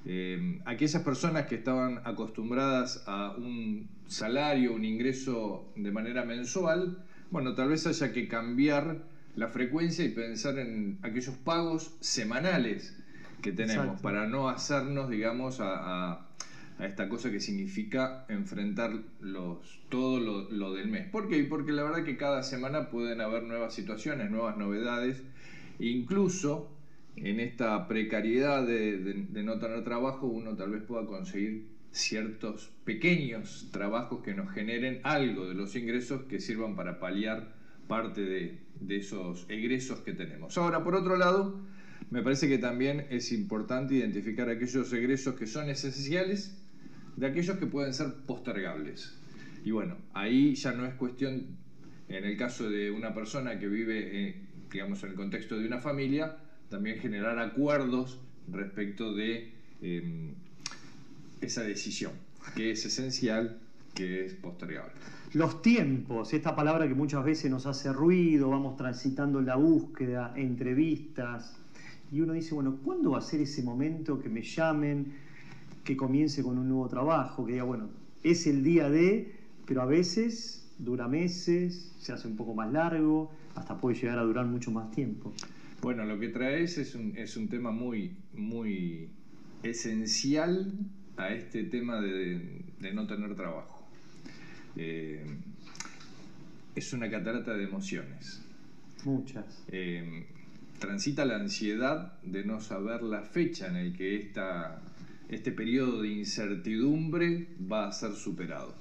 Eh, 0.06 0.60
aquellas 0.66 1.04
personas 1.04 1.46
que 1.46 1.54
estaban 1.54 2.02
acostumbradas 2.04 3.04
a 3.06 3.36
un 3.38 3.88
salario, 4.08 4.74
un 4.74 4.86
ingreso 4.86 5.72
de 5.75 5.92
manera 5.92 6.25
mensual, 6.25 6.98
bueno, 7.30 7.54
tal 7.54 7.70
vez 7.70 7.86
haya 7.86 8.12
que 8.12 8.28
cambiar 8.28 9.04
la 9.36 9.50
frecuencia 9.50 10.04
y 10.04 10.10
pensar 10.10 10.58
en 10.58 10.98
aquellos 11.04 11.36
pagos 11.38 11.96
semanales 12.00 12.98
que 13.44 13.52
tenemos 13.52 14.02
para 14.02 14.25
no 14.25 14.50
hacernos, 14.50 15.10
digamos, 15.10 15.60
a, 15.60 16.23
esta 16.86 17.10
cosa 17.10 17.32
que 17.32 17.40
significa 17.40 18.25
enfrentar 18.30 18.92
los, 19.22 19.80
todo 19.90 20.20
lo, 20.20 20.74
del 20.74 20.88
mes. 20.88 21.08
¿Por 21.10 21.30
qué? 21.30 21.44
Porque 21.44 21.72
la 21.72 21.84
verdad 21.84 22.04
que 22.04 22.18
cada 22.18 22.44
semana 22.44 22.90
pueden 22.90 23.22
haber 23.22 23.44
nuevas 23.44 23.74
situaciones, 23.74 24.32
nuevas 24.32 24.58
novedades, 24.58 25.24
incluso 25.80 26.72
en 27.16 27.40
esta 27.40 27.88
precariedad 27.88 28.66
de, 28.66 29.28
no 29.44 29.60
tener 29.60 29.84
trabajo, 29.84 30.28
uno 30.28 30.56
tal 30.56 30.72
vez 30.72 30.84
pueda 30.84 31.06
conseguir 31.06 31.68
ciertos 31.92 32.72
pequeños 32.86 33.70
trabajos 33.72 34.24
que 34.24 34.34
nos 34.34 34.52
generen 34.52 35.00
algo 35.04 35.48
de 35.48 35.54
los 35.54 35.75
ingresos 35.75 36.24
que 36.24 36.40
sirvan 36.40 36.75
para 36.75 37.00
paliar 37.00 37.54
parte 37.88 38.22
de, 38.22 38.58
de, 38.80 38.98
esos 38.98 39.46
egresos 39.48 40.00
que 40.00 40.13
tenemos. 40.13 40.58
Ahora, 40.58 40.84
por 40.84 40.96
otro 40.96 41.18
lado, 41.18 41.62
me 42.10 42.24
parece 42.24 42.48
que 42.48 42.58
también 42.58 43.06
es 43.12 43.32
importante 43.32 43.94
identificar 43.94 44.50
aquellos 44.50 44.92
egresos 44.92 45.36
que 45.36 45.46
son 45.46 45.70
esenciales 45.70 46.62
de 47.15 47.27
aquellos 47.27 47.58
que 47.58 47.67
pueden 47.67 47.93
ser 47.93 48.13
postergables. 48.25 49.17
Y 49.63 49.72
bueno, 49.72 49.98
ahí 50.13 50.55
ya 50.55 50.74
no 50.74 50.86
es 50.86 50.93
cuestión, 50.96 51.46
en 52.10 52.25
el 52.25 52.38
caso 52.38 52.70
de 52.70 52.91
una 52.91 53.13
persona 53.13 53.60
que 53.60 53.67
vive, 53.67 54.27
eh, 54.29 54.36
digamos, 54.72 55.03
en 55.03 55.12
el 55.12 55.15
contexto 55.15 55.58
de 55.58 55.67
una 55.67 55.79
familia, 55.79 56.38
también 56.70 57.00
generar 57.00 57.39
acuerdos 57.39 58.20
respecto 58.51 59.13
de 59.13 59.51
em, 59.82 60.34
esa 61.39 61.63
decisión, 61.63 62.13
que 62.55 62.72
es 62.72 62.86
esencial, 62.86 63.60
que 63.93 64.25
es 64.25 64.34
postergable. 64.34 64.93
Los 65.34 65.62
tiempos, 65.62 66.34
esta 66.34 66.55
palabra 66.55 66.88
que 66.88 66.93
muchas 66.93 67.24
veces 67.24 67.50
nos 67.50 67.65
hace 67.65 67.91
ruido, 67.93 68.50
vamos 68.50 68.75
transitando 68.75 69.41
la 69.41 69.55
búsqueda, 69.55 70.34
entrevistas, 70.36 71.58
y 72.12 72.22
uno 72.22 72.34
dice, 72.34 72.53
bueno, 72.53 72.77
¿cuándo 72.84 73.12
va 73.12 73.17
a 73.17 73.22
ser 73.22 73.41
ese 73.41 73.63
momento 73.63 74.20
que 74.20 74.29
me 74.29 74.43
llamen, 74.43 75.13
que 75.84 75.98
comience 75.98 76.44
con 76.44 76.58
un 76.58 76.70
nuevo 76.70 76.88
trabajo, 76.88 77.46
que 77.46 77.54
diga, 77.54 77.63
bueno, 77.63 77.90
es 78.24 78.48
el 78.48 78.63
día 78.63 78.90
de, 78.90 79.36
pero 79.66 79.82
a 79.82 79.86
veces 79.86 80.63
dura 80.78 81.08
meses, 81.08 81.94
se 82.00 82.13
hace 82.13 82.28
un 82.28 82.36
poco 82.36 82.54
más 82.54 82.72
largo, 82.72 83.32
hasta 83.56 83.78
puede 83.78 83.96
llegar 83.96 84.20
a 84.20 84.24
durar 84.24 84.46
mucho 84.46 84.72
más 84.72 84.92
tiempo? 84.92 85.34
Bueno, 85.82 86.06
lo 86.06 86.20
que 86.20 86.30
traes 86.30 86.78
es 86.78 86.96
un, 86.96 87.18
es 87.18 87.36
un 87.38 87.50
tema 87.50 87.72
muy, 87.72 88.16
muy 88.34 89.10
esencial 89.63 90.74
a 91.18 91.30
este 91.34 91.63
tema 91.66 92.00
de, 92.00 92.63
no 92.94 93.06
tener 93.08 93.36
trabajo. 93.36 93.86
Eh, 94.75 95.25
es 96.75 96.94
una 96.94 97.10
catarata 97.10 97.54
de 97.54 97.66
emociones. 97.66 98.42
Muchas. 99.04 99.63
Eh, 99.68 100.25
transita 100.80 101.25
la 101.25 101.36
ansiedad 101.36 102.20
de 102.24 102.44
no 102.46 102.60
saber 102.60 103.04
la 103.04 103.24
fecha 103.24 103.68
en 103.68 103.92
la 103.92 103.98
que 103.98 104.16
esta, 104.16 104.82
este 105.30 105.51
periodo 105.51 106.01
de 106.01 106.10
incertidumbre 106.10 107.48
va 107.72 107.88
a 107.88 107.92
ser 107.92 108.13
superado. 108.13 108.75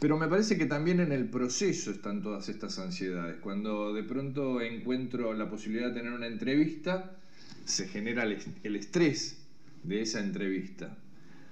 Pero 0.00 0.16
me 0.16 0.28
parece 0.28 0.56
que 0.56 0.64
también 0.64 1.00
en 1.00 1.12
el 1.12 1.28
proceso 1.28 1.90
están 1.90 2.22
todas 2.22 2.48
estas 2.48 2.78
ansiedades. 2.78 3.36
Cuando 3.40 3.92
de 3.92 4.02
pronto 4.02 4.62
encuentro 4.62 5.34
la 5.34 5.50
posibilidad 5.50 5.88
de 5.88 5.94
tener 5.94 6.12
una 6.12 6.26
entrevista, 6.26 7.18
se 7.66 7.86
genera 7.86 8.24
el 8.24 8.76
estrés 8.76 9.44
de 9.82 10.00
esa 10.00 10.20
entrevista. 10.20 10.96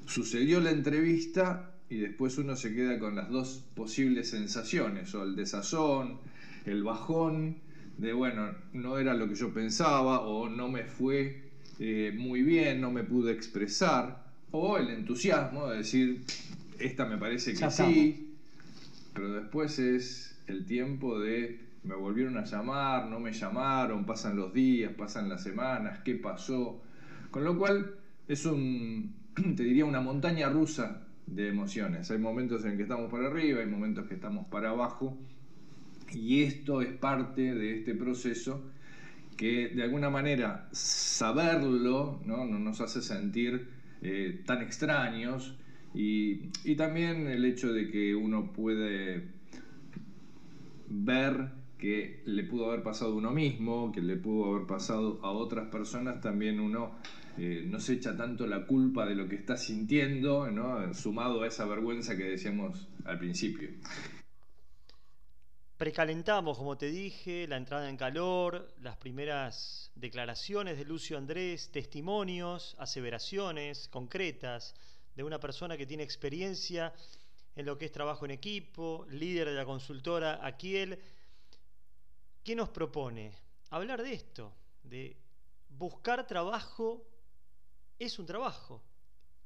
Sucedió 0.06 0.60
la 0.60 0.70
entrevista 0.70 1.74
y 1.90 1.98
después 1.98 2.38
uno 2.38 2.56
se 2.56 2.74
queda 2.74 2.98
con 2.98 3.16
las 3.16 3.28
dos 3.30 3.64
posibles 3.74 4.30
sensaciones, 4.30 5.14
o 5.14 5.22
el 5.22 5.36
desazón, 5.36 6.18
el 6.64 6.82
bajón, 6.82 7.58
de 7.98 8.12
bueno, 8.12 8.54
no 8.72 8.98
era 8.98 9.14
lo 9.14 9.28
que 9.28 9.34
yo 9.34 9.52
pensaba, 9.52 10.20
o 10.20 10.48
no 10.48 10.68
me 10.68 10.84
fue 10.84 11.47
eh, 11.78 12.12
muy 12.16 12.42
bien, 12.42 12.80
no 12.80 12.90
me 12.90 13.04
pude 13.04 13.32
expresar, 13.32 14.24
o 14.50 14.78
el 14.78 14.88
entusiasmo 14.90 15.68
de 15.68 15.78
decir, 15.78 16.24
esta 16.78 17.04
me 17.06 17.18
parece 17.18 17.54
que 17.54 17.70
sí, 17.70 18.34
pero 19.14 19.32
después 19.32 19.78
es 19.78 20.40
el 20.46 20.64
tiempo 20.64 21.18
de 21.20 21.68
me 21.84 21.94
volvieron 21.94 22.36
a 22.36 22.44
llamar, 22.44 23.06
no 23.06 23.18
me 23.20 23.32
llamaron, 23.32 24.04
pasan 24.04 24.36
los 24.36 24.52
días, 24.52 24.92
pasan 24.92 25.28
las 25.28 25.42
semanas, 25.42 26.00
qué 26.04 26.14
pasó. 26.16 26.82
Con 27.30 27.44
lo 27.44 27.56
cual 27.56 27.94
es 28.26 28.44
un, 28.44 29.14
te 29.34 29.62
diría, 29.62 29.84
una 29.84 30.00
montaña 30.00 30.48
rusa 30.48 31.06
de 31.26 31.48
emociones. 31.48 32.10
Hay 32.10 32.18
momentos 32.18 32.64
en 32.64 32.76
que 32.76 32.82
estamos 32.82 33.10
para 33.10 33.28
arriba, 33.28 33.60
hay 33.60 33.66
momentos 33.66 34.06
que 34.06 34.14
estamos 34.14 34.46
para 34.48 34.70
abajo. 34.70 35.16
Y 36.12 36.42
esto 36.42 36.82
es 36.82 36.92
parte 36.92 37.54
de 37.54 37.78
este 37.78 37.94
proceso 37.94 38.62
que 39.38 39.68
de 39.68 39.84
alguna 39.84 40.10
manera 40.10 40.68
saberlo 40.72 42.20
¿no? 42.26 42.44
no 42.44 42.58
nos 42.58 42.80
hace 42.82 43.00
sentir 43.00 43.68
eh, 44.02 44.42
tan 44.44 44.60
extraños 44.60 45.56
y, 45.94 46.50
también 46.76 47.26
el 47.26 47.44
hecho 47.44 47.72
de 47.72 47.90
que 47.90 48.14
uno 48.14 48.52
puede 48.52 49.28
ver 50.88 51.48
que 51.78 52.22
le 52.26 52.44
pudo 52.44 52.66
haber 52.66 52.82
pasado 52.82 53.12
a 53.12 53.16
uno 53.16 53.30
mismo, 53.30 53.90
que 53.92 54.02
le 54.02 54.16
pudo 54.16 54.54
haber 54.54 54.66
pasado 54.66 55.18
a 55.22 55.30
otras 55.30 55.68
personas, 55.68 56.20
también 56.20 56.60
uno 56.60 56.92
eh, 57.38 57.64
no 57.66 57.80
se 57.80 57.94
echa 57.94 58.16
tanto 58.16 58.46
la 58.46 58.66
culpa 58.66 59.06
de 59.06 59.14
lo 59.14 59.28
que 59.28 59.36
está 59.36 59.56
sintiendo, 59.56 60.50
¿no? 60.50 60.92
sumado 60.94 61.42
a 61.42 61.46
esa 61.46 61.64
vergüenza 61.64 62.16
que 62.16 62.24
decíamos 62.24 62.88
al 63.04 63.18
principio. 63.18 63.70
Precalentamos, 65.78 66.58
como 66.58 66.76
te 66.76 66.86
dije, 66.86 67.46
la 67.46 67.56
entrada 67.56 67.88
en 67.88 67.96
calor, 67.96 68.74
las 68.80 68.96
primeras 68.96 69.92
declaraciones 69.94 70.76
de 70.76 70.84
Lucio 70.84 71.16
Andrés, 71.16 71.70
testimonios, 71.70 72.74
aseveraciones 72.80 73.86
concretas 73.86 74.74
de 75.14 75.22
una 75.22 75.38
persona 75.38 75.76
que 75.76 75.86
tiene 75.86 76.02
experiencia 76.02 76.92
en 77.54 77.64
lo 77.64 77.78
que 77.78 77.84
es 77.84 77.92
trabajo 77.92 78.24
en 78.24 78.32
equipo, 78.32 79.06
líder 79.08 79.50
de 79.50 79.54
la 79.54 79.64
consultora 79.64 80.44
Aquiel, 80.44 80.98
¿qué 82.42 82.56
nos 82.56 82.70
propone? 82.70 83.32
Hablar 83.70 84.02
de 84.02 84.14
esto, 84.14 84.52
de 84.82 85.16
buscar 85.68 86.26
trabajo 86.26 87.06
es 88.00 88.18
un 88.18 88.26
trabajo. 88.26 88.82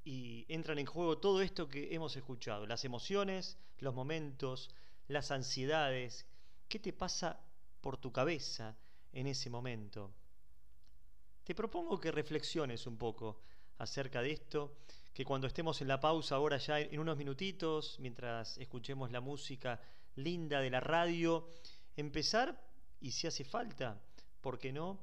Y 0.03 0.47
entran 0.49 0.79
en 0.79 0.87
juego 0.87 1.19
todo 1.19 1.43
esto 1.43 1.69
que 1.69 1.95
hemos 1.95 2.17
escuchado, 2.17 2.67
las 2.67 2.87
emociones, 2.87 3.59
los 3.81 3.95
momentos, 3.95 4.71
las 5.09 5.31
ansiedades. 5.31 6.27
¿Qué 6.69 6.79
te 6.79 6.93
pasa 6.93 7.41
por 7.81 7.97
tu 7.97 8.13
cabeza 8.13 8.77
en 9.13 9.27
ese 9.27 9.51
momento? 9.51 10.13
Te 11.45 11.55
propongo 11.55 12.01
que 12.01 12.13
reflexiones 12.13 12.87
un 12.87 12.97
poco 12.97 13.41
acerca 13.79 14.23
de 14.23 14.33
esto, 14.33 14.77
que 15.13 15.25
cuando 15.25 15.47
estemos 15.47 15.81
en 15.83 15.89
la 15.89 16.01
pausa 16.01 16.37
ahora 16.37 16.57
ya 16.57 16.81
en 16.81 16.99
unos 17.01 17.17
minutitos, 17.17 17.99
mientras 17.99 18.57
escuchemos 18.59 19.11
la 19.11 19.21
música 19.21 19.81
linda 20.15 20.61
de 20.61 20.71
la 20.71 20.81
radio, 20.81 21.49
empezar, 21.97 22.59
y 23.01 23.11
si 23.11 23.27
hace 23.27 23.45
falta, 23.45 24.01
¿por 24.41 24.59
qué 24.59 24.73
no?, 24.73 25.01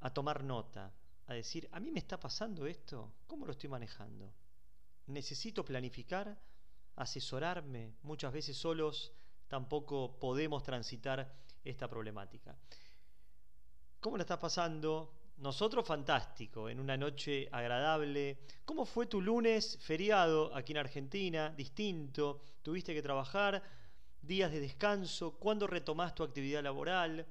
a 0.00 0.10
tomar 0.12 0.44
nota, 0.44 0.92
a 1.26 1.34
decir, 1.34 1.68
a 1.72 1.80
mí 1.80 1.90
me 1.90 2.00
está 2.00 2.18
pasando 2.18 2.66
esto, 2.66 3.14
¿cómo 3.26 3.46
lo 3.46 3.52
estoy 3.52 3.70
manejando? 3.70 4.32
Necesito 5.06 5.64
planificar, 5.64 6.38
asesorarme, 6.96 7.94
muchas 8.02 8.32
veces 8.32 8.56
solos 8.56 9.12
tampoco 9.52 10.18
podemos 10.18 10.62
transitar 10.62 11.30
esta 11.62 11.86
problemática. 11.86 12.56
¿Cómo 14.00 14.16
lo 14.16 14.22
estás 14.22 14.38
pasando? 14.38 15.12
Nosotros 15.36 15.86
fantástico, 15.86 16.70
en 16.70 16.80
una 16.80 16.96
noche 16.96 17.50
agradable. 17.52 18.38
¿Cómo 18.64 18.86
fue 18.86 19.04
tu 19.04 19.20
lunes 19.20 19.76
feriado 19.82 20.56
aquí 20.56 20.72
en 20.72 20.78
Argentina? 20.78 21.50
Distinto. 21.50 22.40
¿Tuviste 22.62 22.94
que 22.94 23.02
trabajar? 23.02 23.62
¿Días 24.22 24.50
de 24.50 24.60
descanso? 24.60 25.32
¿Cuándo 25.32 25.66
retomás 25.66 26.14
tu 26.14 26.22
actividad 26.22 26.62
laboral? 26.62 27.26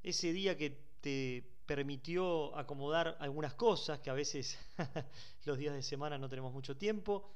Ese 0.00 0.32
día 0.32 0.56
que 0.56 0.70
te 1.00 1.44
permitió 1.66 2.56
acomodar 2.56 3.16
algunas 3.18 3.54
cosas, 3.54 3.98
que 3.98 4.10
a 4.10 4.14
veces 4.14 4.56
los 5.44 5.58
días 5.58 5.74
de 5.74 5.82
semana 5.82 6.18
no 6.18 6.28
tenemos 6.28 6.52
mucho 6.52 6.76
tiempo. 6.76 7.34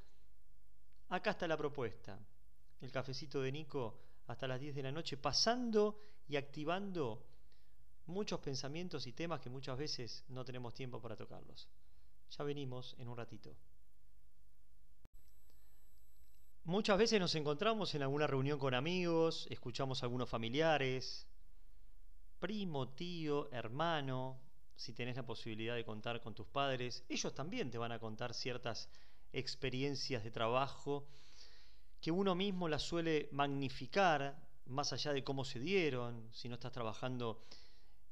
Acá 1.09 1.31
está 1.31 1.49
la 1.49 1.57
propuesta. 1.57 2.17
El 2.87 2.93
cafecito 2.93 3.43
de 3.43 3.51
Nico 3.51 3.99
hasta 4.29 4.47
las 4.47 4.61
10 4.61 4.77
de 4.77 4.83
la 4.85 4.93
noche, 4.93 5.17
pasando 5.17 5.99
y 6.29 6.37
activando 6.37 7.27
muchos 8.07 8.39
pensamientos 8.39 9.09
y 9.09 9.13
temas 9.13 9.41
que 9.41 9.51
muchas 9.51 9.77
veces 9.77 10.25
no 10.29 10.45
tenemos 10.45 10.73
tiempo 10.73 11.03
para 11.03 11.17
tocarlos. 11.17 11.69
Ya 12.31 12.45
venimos 12.45 12.95
en 12.99 13.09
un 13.09 13.17
ratito. 13.17 13.57
Muchas 16.63 16.97
veces 16.97 17.19
nos 17.19 17.35
encontramos 17.35 17.93
en 17.97 18.03
alguna 18.03 18.29
reunión 18.29 18.57
con 18.57 18.73
amigos, 18.73 19.49
escuchamos 19.51 20.01
a 20.01 20.07
algunos 20.07 20.29
familiares, 20.29 21.27
primo, 22.39 22.91
tío, 22.91 23.51
hermano, 23.51 24.39
si 24.77 24.93
tenés 24.93 25.17
la 25.17 25.27
posibilidad 25.27 25.75
de 25.75 25.85
contar 25.85 26.21
con 26.21 26.37
tus 26.37 26.47
padres, 26.47 27.05
ellos 27.09 27.35
también 27.35 27.69
te 27.69 27.79
van 27.79 27.91
a 27.91 27.99
contar 27.99 28.33
ciertas 28.33 28.89
experiencias 29.33 30.23
de 30.23 30.31
trabajo 30.31 31.09
que 32.07 32.13
uno 32.13 32.37
mismo 32.37 32.69
las 32.69 32.83
suele 32.83 33.29
magnificar 33.33 34.41
más 34.67 34.93
allá 34.93 35.13
de 35.13 35.25
cómo 35.25 35.45
se 35.45 35.59
dieron, 35.59 36.29
si 36.33 36.49
no 36.49 36.55
estás 36.55 36.71
trabajando 36.71 37.43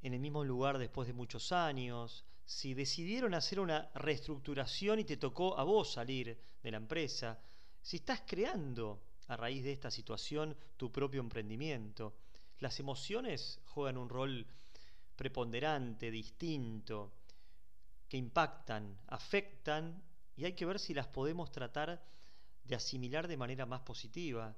en 0.03 0.15
el 0.15 0.19
mismo 0.19 0.43
lugar 0.43 0.79
después 0.79 1.07
de 1.07 1.15
muchos 1.15 1.53
años, 1.53 2.25
si 2.45 2.75
decidieron 2.75 3.35
hacer 3.35 3.61
una 3.61 3.89
reestructuración 3.95 4.99
y 4.99 5.05
te 5.05 5.17
tocó 5.17 5.57
a 5.57 5.63
vos 5.63 5.93
salir 5.93 6.37
de 6.61 6.71
la 6.73 6.79
empresa, 6.79 7.39
si 7.81 7.99
estás 7.99 8.25
creando 8.27 9.01
a 9.29 9.37
raíz 9.37 9.63
de 9.63 9.71
esta 9.71 9.93
situación 9.93 10.57
tu 10.77 10.91
propio 10.91 11.21
emprendimiento. 11.21 12.17
Las 12.59 12.81
emociones 12.81 13.61
juegan 13.67 13.97
un 13.97 14.09
rol 14.09 14.45
preponderante, 15.15 16.11
distinto, 16.11 17.13
que 18.09 18.17
impactan, 18.17 18.99
afectan 19.07 20.03
y 20.35 20.47
hay 20.47 20.55
que 20.55 20.67
ver 20.67 20.81
si 20.81 20.95
las 20.95 21.07
podemos 21.07 21.53
tratar 21.53 22.03
de 22.65 22.75
asimilar 22.75 23.29
de 23.29 23.37
manera 23.37 23.67
más 23.67 23.81
positiva 23.83 24.57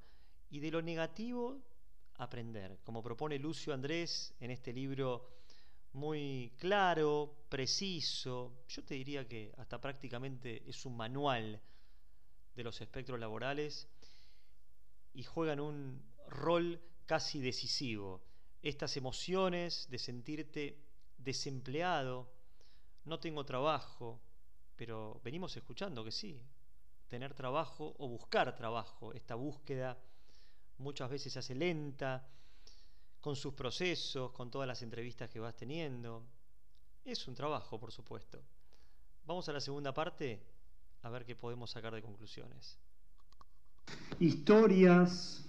y 0.49 0.61
de 0.61 0.71
lo 0.71 0.83
negativo 0.83 1.61
aprender, 2.15 2.79
como 2.85 3.03
propone 3.03 3.39
Lucio 3.39 3.75
Andrés 3.75 4.35
en 4.41 4.51
este 4.51 4.73
libro 4.73 5.37
muy 5.93 6.53
claro, 6.59 7.47
preciso, 7.49 8.65
yo 8.69 8.85
te 8.85 8.95
diría 8.95 9.27
que 9.27 9.53
hasta 9.57 9.81
prácticamente 9.81 10.63
es 10.69 10.85
un 10.85 10.97
manual 10.97 11.61
de 12.55 12.63
los 12.65 12.81
espectros 12.81 13.19
laborales 13.19 13.89
y 15.15 15.23
juegan 15.23 15.61
un 15.61 16.03
rol 16.29 16.81
casi 17.07 17.41
decisivo. 17.41 18.23
Estas 18.63 18.97
emociones 18.97 19.89
de 19.89 19.99
sentirte 19.99 20.79
desempleado, 21.17 22.31
no 23.05 23.19
tengo 23.19 23.47
trabajo, 23.47 24.21
pero 24.77 25.21
venimos 25.25 25.57
escuchando 25.57 26.05
que 26.05 26.13
sí, 26.13 26.43
tener 27.09 27.35
trabajo 27.35 27.95
o 27.99 28.09
buscar 28.09 28.55
trabajo, 28.57 29.13
esta 29.13 29.35
búsqueda 29.35 29.97
muchas 30.79 31.11
veces 31.11 31.33
se 31.33 31.39
hace 31.39 31.55
lenta, 31.55 32.27
con 33.21 33.35
sus 33.35 33.55
procesos, 33.55 34.31
con 34.33 34.51
todas 34.51 34.69
las 34.69 34.83
entrevistas 34.83 35.29
que 35.29 35.41
vas 35.41 35.57
teniendo. 35.57 36.23
Es 37.05 37.27
un 37.27 37.35
trabajo, 37.35 37.79
por 37.79 37.91
supuesto. 37.91 38.41
Vamos 39.25 39.49
a 39.49 39.53
la 39.53 39.61
segunda 39.61 39.93
parte 39.93 40.41
a 41.03 41.11
ver 41.11 41.25
qué 41.25 41.35
podemos 41.35 41.71
sacar 41.71 41.95
de 41.95 42.03
conclusiones. 42.03 42.79
Historias, 44.21 45.45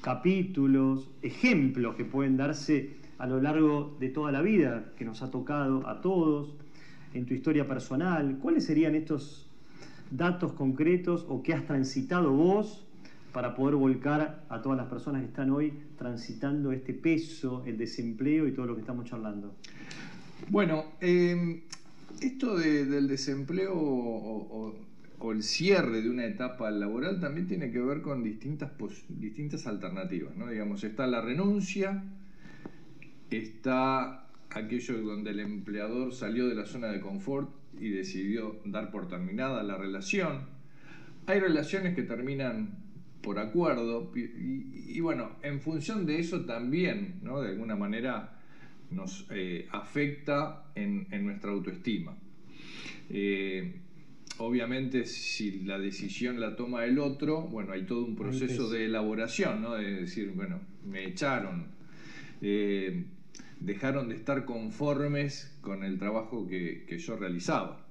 capítulos, 0.00 1.08
ejemplos 1.22 1.94
que 1.96 2.04
pueden 2.04 2.36
darse 2.36 2.96
a 3.18 3.26
lo 3.26 3.40
largo 3.40 3.96
de 4.00 4.08
toda 4.08 4.32
la 4.32 4.42
vida 4.42 4.92
que 4.96 5.04
nos 5.04 5.22
ha 5.22 5.30
tocado 5.30 5.86
a 5.86 6.00
todos, 6.00 6.54
en 7.14 7.26
tu 7.26 7.32
historia 7.32 7.66
personal. 7.66 8.38
¿Cuáles 8.40 8.66
serían 8.66 8.94
estos 8.94 9.43
datos 10.10 10.52
concretos 10.52 11.26
o 11.28 11.42
que 11.42 11.54
has 11.54 11.66
transitado 11.66 12.32
vos 12.32 12.86
para 13.32 13.54
poder 13.54 13.74
volcar 13.74 14.44
a 14.48 14.62
todas 14.62 14.78
las 14.78 14.86
personas 14.86 15.22
que 15.22 15.28
están 15.28 15.50
hoy 15.50 15.72
transitando 15.98 16.72
este 16.72 16.94
peso, 16.94 17.64
el 17.66 17.76
desempleo 17.76 18.46
y 18.46 18.52
todo 18.52 18.66
lo 18.66 18.74
que 18.74 18.80
estamos 18.80 19.06
charlando? 19.06 19.54
Bueno, 20.50 20.84
em, 21.00 21.62
esto 22.20 22.56
del 22.56 23.08
desempleo 23.08 23.74
o 23.74 25.32
el 25.32 25.42
cierre 25.42 26.02
de 26.02 26.10
una 26.10 26.26
etapa 26.26 26.70
laboral 26.70 27.20
también 27.20 27.46
tiene 27.46 27.70
que 27.70 27.80
ver 27.80 28.02
con 28.02 28.22
distintas, 28.22 28.70
distintas 29.08 29.66
alternativas. 29.66 30.36
¿no? 30.36 30.48
Digamos, 30.48 30.84
está 30.84 31.06
la 31.06 31.20
renuncia, 31.20 32.04
está 33.30 34.26
aquello 34.50 35.02
donde 35.02 35.30
el 35.30 35.40
empleador 35.40 36.12
salió 36.12 36.46
de 36.46 36.54
la 36.54 36.66
zona 36.66 36.88
de 36.88 37.00
confort 37.00 37.50
y 37.80 37.90
decidió 37.90 38.60
dar 38.64 38.90
por 38.90 39.08
terminada 39.08 39.62
la 39.62 39.76
relación. 39.76 40.46
Hay 41.26 41.40
relaciones 41.40 41.94
que 41.94 42.02
terminan 42.02 42.78
por 43.22 43.38
acuerdo 43.38 44.12
y, 44.14 45.00
bueno, 45.00 45.32
en 45.42 45.60
función 45.60 46.04
de 46.04 46.18
eso 46.18 46.44
también, 46.44 47.20
¿no? 47.22 47.40
de 47.40 47.50
alguna 47.50 47.74
manera, 47.74 48.38
nos 48.90 49.26
eh, 49.30 49.66
afecta 49.72 50.66
en, 50.74 51.06
nuestra 51.24 51.50
autoestima. 51.50 52.16
Eh, 53.08 53.80
obviamente 54.38 55.04
si 55.04 55.62
la 55.62 55.78
decisión 55.78 56.40
la 56.40 56.56
toma 56.56 56.84
el 56.84 56.98
otro, 56.98 57.42
bueno, 57.42 57.72
hay 57.72 57.84
todo 57.84 58.04
un 58.04 58.16
proceso 58.16 58.68
de 58.70 58.86
elaboración, 58.86 59.62
¿no? 59.62 59.74
De 59.74 60.00
decir, 60.00 60.32
bueno, 60.34 60.60
me 60.84 61.04
echaron, 61.04 61.66
eh, 62.40 63.04
dejaron 63.64 64.08
de 64.08 64.16
estar 64.16 64.44
conformes 64.44 65.56
con 65.60 65.84
el 65.84 65.98
trabajo 65.98 66.46
que, 66.46 66.84
yo 66.98 67.16
realizaba. 67.16 67.86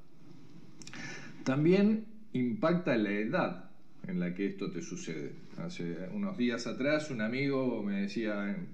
También 1.44 2.06
impacta 2.32 2.96
la 2.96 3.12
edad 3.12 3.70
en 4.08 4.20
la 4.20 4.34
que 4.34 4.46
esto 4.46 4.72
te 4.72 4.82
sucede. 4.82 5.34
Hace 5.58 6.10
unos 6.14 6.38
días 6.38 6.68
atrás 6.68 7.10
un 7.10 7.22
amigo 7.22 7.82
me 7.84 8.02
decía, 8.02 8.50
en, 8.50 8.68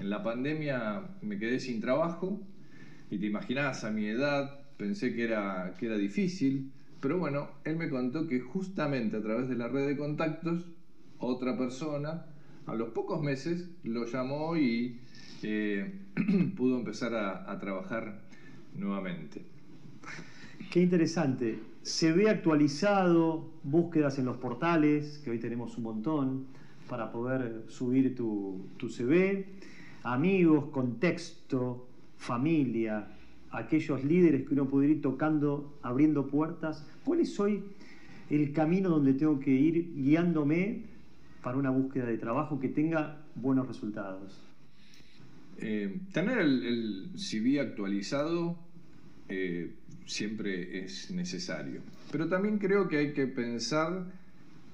en 0.00 0.10
la 0.10 0.22
pandemia 0.22 1.02
me 1.22 1.38
quedé 1.38 1.60
sin 1.60 1.80
trabajo 1.80 2.40
y 3.10 3.18
te 3.18 3.26
imaginás 3.26 3.84
a 3.84 3.90
mi 3.90 4.06
edad, 4.06 4.60
pensé 4.76 5.14
que 5.14 5.24
era, 5.24 5.74
que 5.78 5.86
era 5.86 5.96
difícil, 5.96 6.72
pero 7.00 7.18
bueno, 7.18 7.50
él 7.64 7.76
me 7.76 7.88
contó 7.88 8.26
que 8.26 8.40
justamente 8.40 9.16
a 9.16 9.22
través 9.22 9.48
de 9.48 9.56
la 9.56 9.68
red 9.68 9.86
de 9.86 9.96
contactos, 9.96 10.66
otra 11.18 11.56
persona, 11.56 12.26
a 12.66 12.74
los 12.74 12.90
pocos 12.90 13.22
meses, 13.22 13.68
lo 13.84 14.06
llamó 14.06 14.56
y 14.56 14.98
eh, 15.42 15.92
pudo 16.56 16.78
empezar 16.78 17.14
a, 17.14 17.58
trabajar 17.58 18.20
nuevamente. 18.76 19.42
Qué 20.70 20.80
interesante. 20.80 21.58
Se 21.82 22.12
ve 22.12 22.30
actualizado, 22.30 23.50
búsquedas 23.64 24.18
en 24.18 24.26
los 24.26 24.36
portales, 24.36 25.20
que 25.24 25.30
hoy 25.30 25.38
tenemos 25.38 25.76
un 25.76 25.84
montón, 25.84 26.46
para 26.88 27.10
poder 27.10 27.64
subir 27.68 28.14
tu, 28.14 28.66
tu 28.76 28.88
CV, 28.88 29.46
amigos, 30.04 30.66
contexto, 30.70 31.86
familia, 32.16 33.08
aquellos 33.50 34.04
líderes 34.04 34.46
que 34.46 34.54
uno 34.54 34.66
puede 34.66 34.88
ir 34.90 35.02
tocando, 35.02 35.78
abriendo 35.82 36.28
puertas. 36.28 36.86
¿Cuál 37.04 37.20
es 37.20 37.38
hoy 37.40 37.64
el 38.30 38.52
camino 38.52 38.88
donde 38.88 39.14
tengo 39.14 39.40
que 39.40 39.50
ir 39.50 39.92
guiándome 39.94 40.91
para 41.42 41.56
una 41.56 41.70
búsqueda 41.70 42.06
de 42.06 42.18
trabajo 42.18 42.60
que 42.60 42.68
tenga 42.68 43.18
buenos 43.34 43.66
resultados? 43.66 44.40
Eh, 45.58 45.98
tener 46.12 46.38
el, 46.38 47.10
CV 47.14 47.60
actualizado 47.60 48.58
eh, 49.28 49.74
siempre 50.06 50.84
es 50.84 51.10
necesario, 51.10 51.80
pero 52.10 52.28
también 52.28 52.58
creo 52.58 52.88
que 52.88 52.98
hay 52.98 53.12
que 53.12 53.26
pensar 53.26 54.06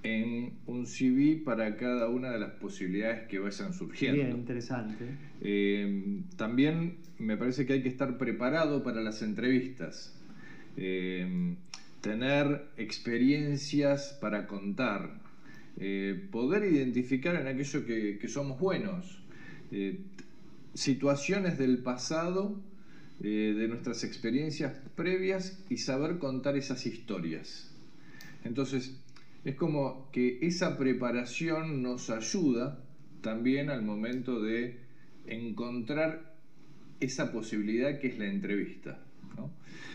en 0.02 0.52
un 0.66 0.86
CV 0.86 1.42
para 1.44 1.76
cada 1.76 2.08
una 2.08 2.30
de 2.30 2.38
las 2.38 2.52
posibilidades 2.52 3.26
que 3.28 3.38
vayan 3.38 3.72
surgiendo. 3.72 4.22
Bien, 4.22 4.36
interesante. 4.38 5.04
Eh, 5.40 6.22
también 6.36 6.98
me 7.18 7.36
parece 7.36 7.66
que 7.66 7.74
hay 7.74 7.82
que 7.82 7.88
estar 7.88 8.16
preparado 8.16 8.82
para 8.84 9.02
las 9.02 9.22
entrevistas, 9.22 10.14
tener 12.00 12.68
experiencias 12.76 14.16
para 14.20 14.46
contar, 14.46 15.27
poder 16.30 16.64
identificar 16.64 17.36
en 17.36 17.46
aquello 17.46 17.86
que, 17.86 18.28
somos 18.28 18.58
buenos 18.58 19.22
situaciones 20.78 21.58
del 21.58 21.78
pasado, 21.78 22.60
eh, 23.20 23.54
de 23.56 23.66
nuestras 23.66 24.04
experiencias 24.04 24.78
previas 24.94 25.64
y 25.68 25.78
saber 25.78 26.18
contar 26.18 26.56
esas 26.56 26.86
historias. 26.86 27.74
Entonces, 28.44 28.96
es 29.44 29.56
como 29.56 30.08
que 30.12 30.38
esa 30.42 30.78
preparación 30.78 31.82
nos 31.82 32.10
ayuda 32.10 32.78
también 33.22 33.70
al 33.70 33.82
momento 33.82 34.40
de 34.40 34.78
encontrar 35.26 36.36
esa 37.00 37.32
posibilidad 37.32 37.98
que 37.98 38.08
es 38.08 38.18
la 38.18 38.26
entrevista. 38.26 39.00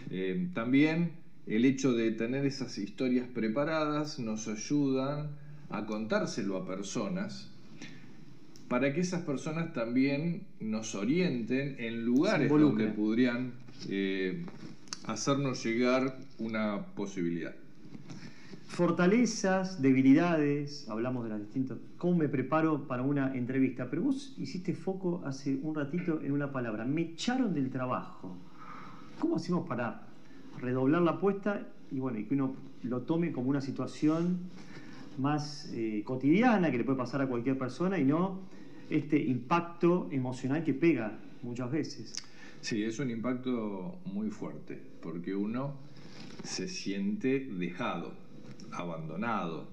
Eh, 0.09 0.49
también 0.53 1.13
el 1.47 1.63
hecho 1.63 1.93
de 1.93 2.11
tener 2.11 2.45
esas 2.45 2.77
historias 2.77 3.27
preparadas 3.27 4.19
nos 4.19 4.49
ayudan 4.49 5.37
a 5.73 5.86
contárselo 5.88 6.55
a 6.57 6.65
personas 6.65 7.49
para 8.69 8.93
que 8.93 9.01
esas 9.01 9.23
personas 9.23 9.73
también 9.73 10.43
nos 10.59 10.95
orienten 10.95 11.75
en 11.79 12.05
lugares 12.05 12.49
donde 12.49 12.88
podrían 12.88 13.53
eh, 13.89 14.45
hacernos 15.05 15.63
llegar 15.63 16.17
una 16.38 16.86
posibilidad. 16.95 17.53
Fortalezas, 18.67 19.81
debilidades, 19.81 20.88
hablamos 20.89 21.23
de 21.23 21.29
las 21.31 21.39
distintas. 21.39 21.77
¿Cómo 21.97 22.17
me 22.17 22.29
preparo 22.29 22.88
para 22.88 23.01
una 23.03 23.36
entrevista? 23.36 23.89
Pero 23.89 24.03
vos 24.03 24.33
hiciste 24.38 24.73
foco 24.73 25.21
hace 25.25 25.59
un 25.62 25.75
ratito 25.75 26.21
en 26.23 26.31
una 26.31 26.51
palabra. 26.51 26.86
Me 26.86 27.01
echaron 27.01 27.53
del 27.53 27.69
trabajo. 27.69 28.36
¿Cómo 29.19 29.36
hacemos 29.36 29.67
para 29.67 30.07
redoblar 30.59 31.01
la 31.01 31.12
apuesta 31.12 31.67
y 31.91 31.99
bueno, 31.99 32.19
y 32.19 32.25
que 32.25 32.33
uno 32.33 32.55
lo 32.83 33.01
tome 33.01 33.31
como 33.31 33.49
una 33.49 33.62
situación 33.62 34.39
más 35.17 35.71
eh, 35.73 36.02
cotidiana 36.06 36.71
que 36.71 36.78
le 36.78 36.84
puede 36.84 36.97
pasar 36.97 37.21
a 37.21 37.28
cualquier 37.28 37.58
persona 37.58 37.97
y 37.97 38.04
no 38.04 38.41
este 38.89 39.17
impacto 39.17 40.10
emocional 40.12 40.63
que 40.63 40.73
pega 40.73 41.17
muchas 41.41 41.71
veces. 41.71 42.13
Sí, 42.62 42.84
es 42.84 42.99
un 42.99 43.12
impacto 43.12 43.99
muy 44.06 44.30
fuerte, 44.30 44.80
porque 45.02 45.36
uno 45.36 45.76
se 46.43 46.67
siente 46.67 47.39
dejado, 47.39 48.13
abandonado, 48.71 49.67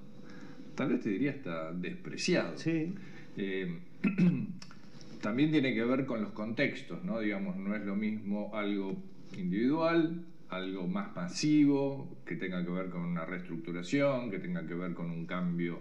tal 0.74 0.90
vez 0.90 1.00
te 1.02 1.10
diría 1.10 1.32
hasta 1.32 1.72
despreciado. 1.72 2.56
Sí. 2.58 2.94
Eh, 3.36 3.78
también 5.20 5.50
tiene 5.50 5.74
que 5.74 5.84
ver 5.84 6.06
con 6.06 6.22
los 6.22 6.32
contextos, 6.32 7.04
¿no? 7.04 7.20
Digamos, 7.20 7.56
no 7.56 7.74
es 7.74 7.84
lo 7.84 7.94
mismo 7.94 8.50
algo 8.54 8.96
individual, 9.36 10.24
algo 10.50 10.86
más 10.86 11.14
masivo, 11.14 12.08
que 12.26 12.36
tenga 12.36 12.64
que 12.64 12.70
ver 12.70 12.90
con 12.90 13.02
una 13.02 13.24
reestructuración, 13.24 14.30
que 14.30 14.38
tenga 14.38 14.66
que 14.66 14.74
ver 14.74 14.94
con 14.94 15.10
un 15.10 15.26
cambio 15.26 15.80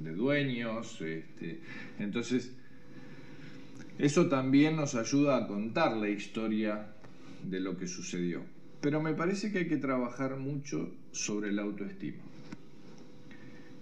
de 0.00 0.12
dueños. 0.12 1.00
Este, 1.00 1.60
entonces, 1.98 2.54
eso 3.98 4.28
también 4.28 4.76
nos 4.76 4.94
ayuda 4.94 5.38
a 5.38 5.46
contar 5.46 5.96
la 5.96 6.08
historia 6.08 6.94
de 7.42 7.60
lo 7.60 7.76
que 7.76 7.86
sucedió. 7.86 8.42
Pero 8.80 9.00
me 9.00 9.14
parece 9.14 9.50
que 9.50 9.60
hay 9.60 9.68
que 9.68 9.76
trabajar 9.76 10.36
mucho 10.36 10.92
sobre 11.12 11.52
la 11.52 11.62
autoestima. 11.62 12.22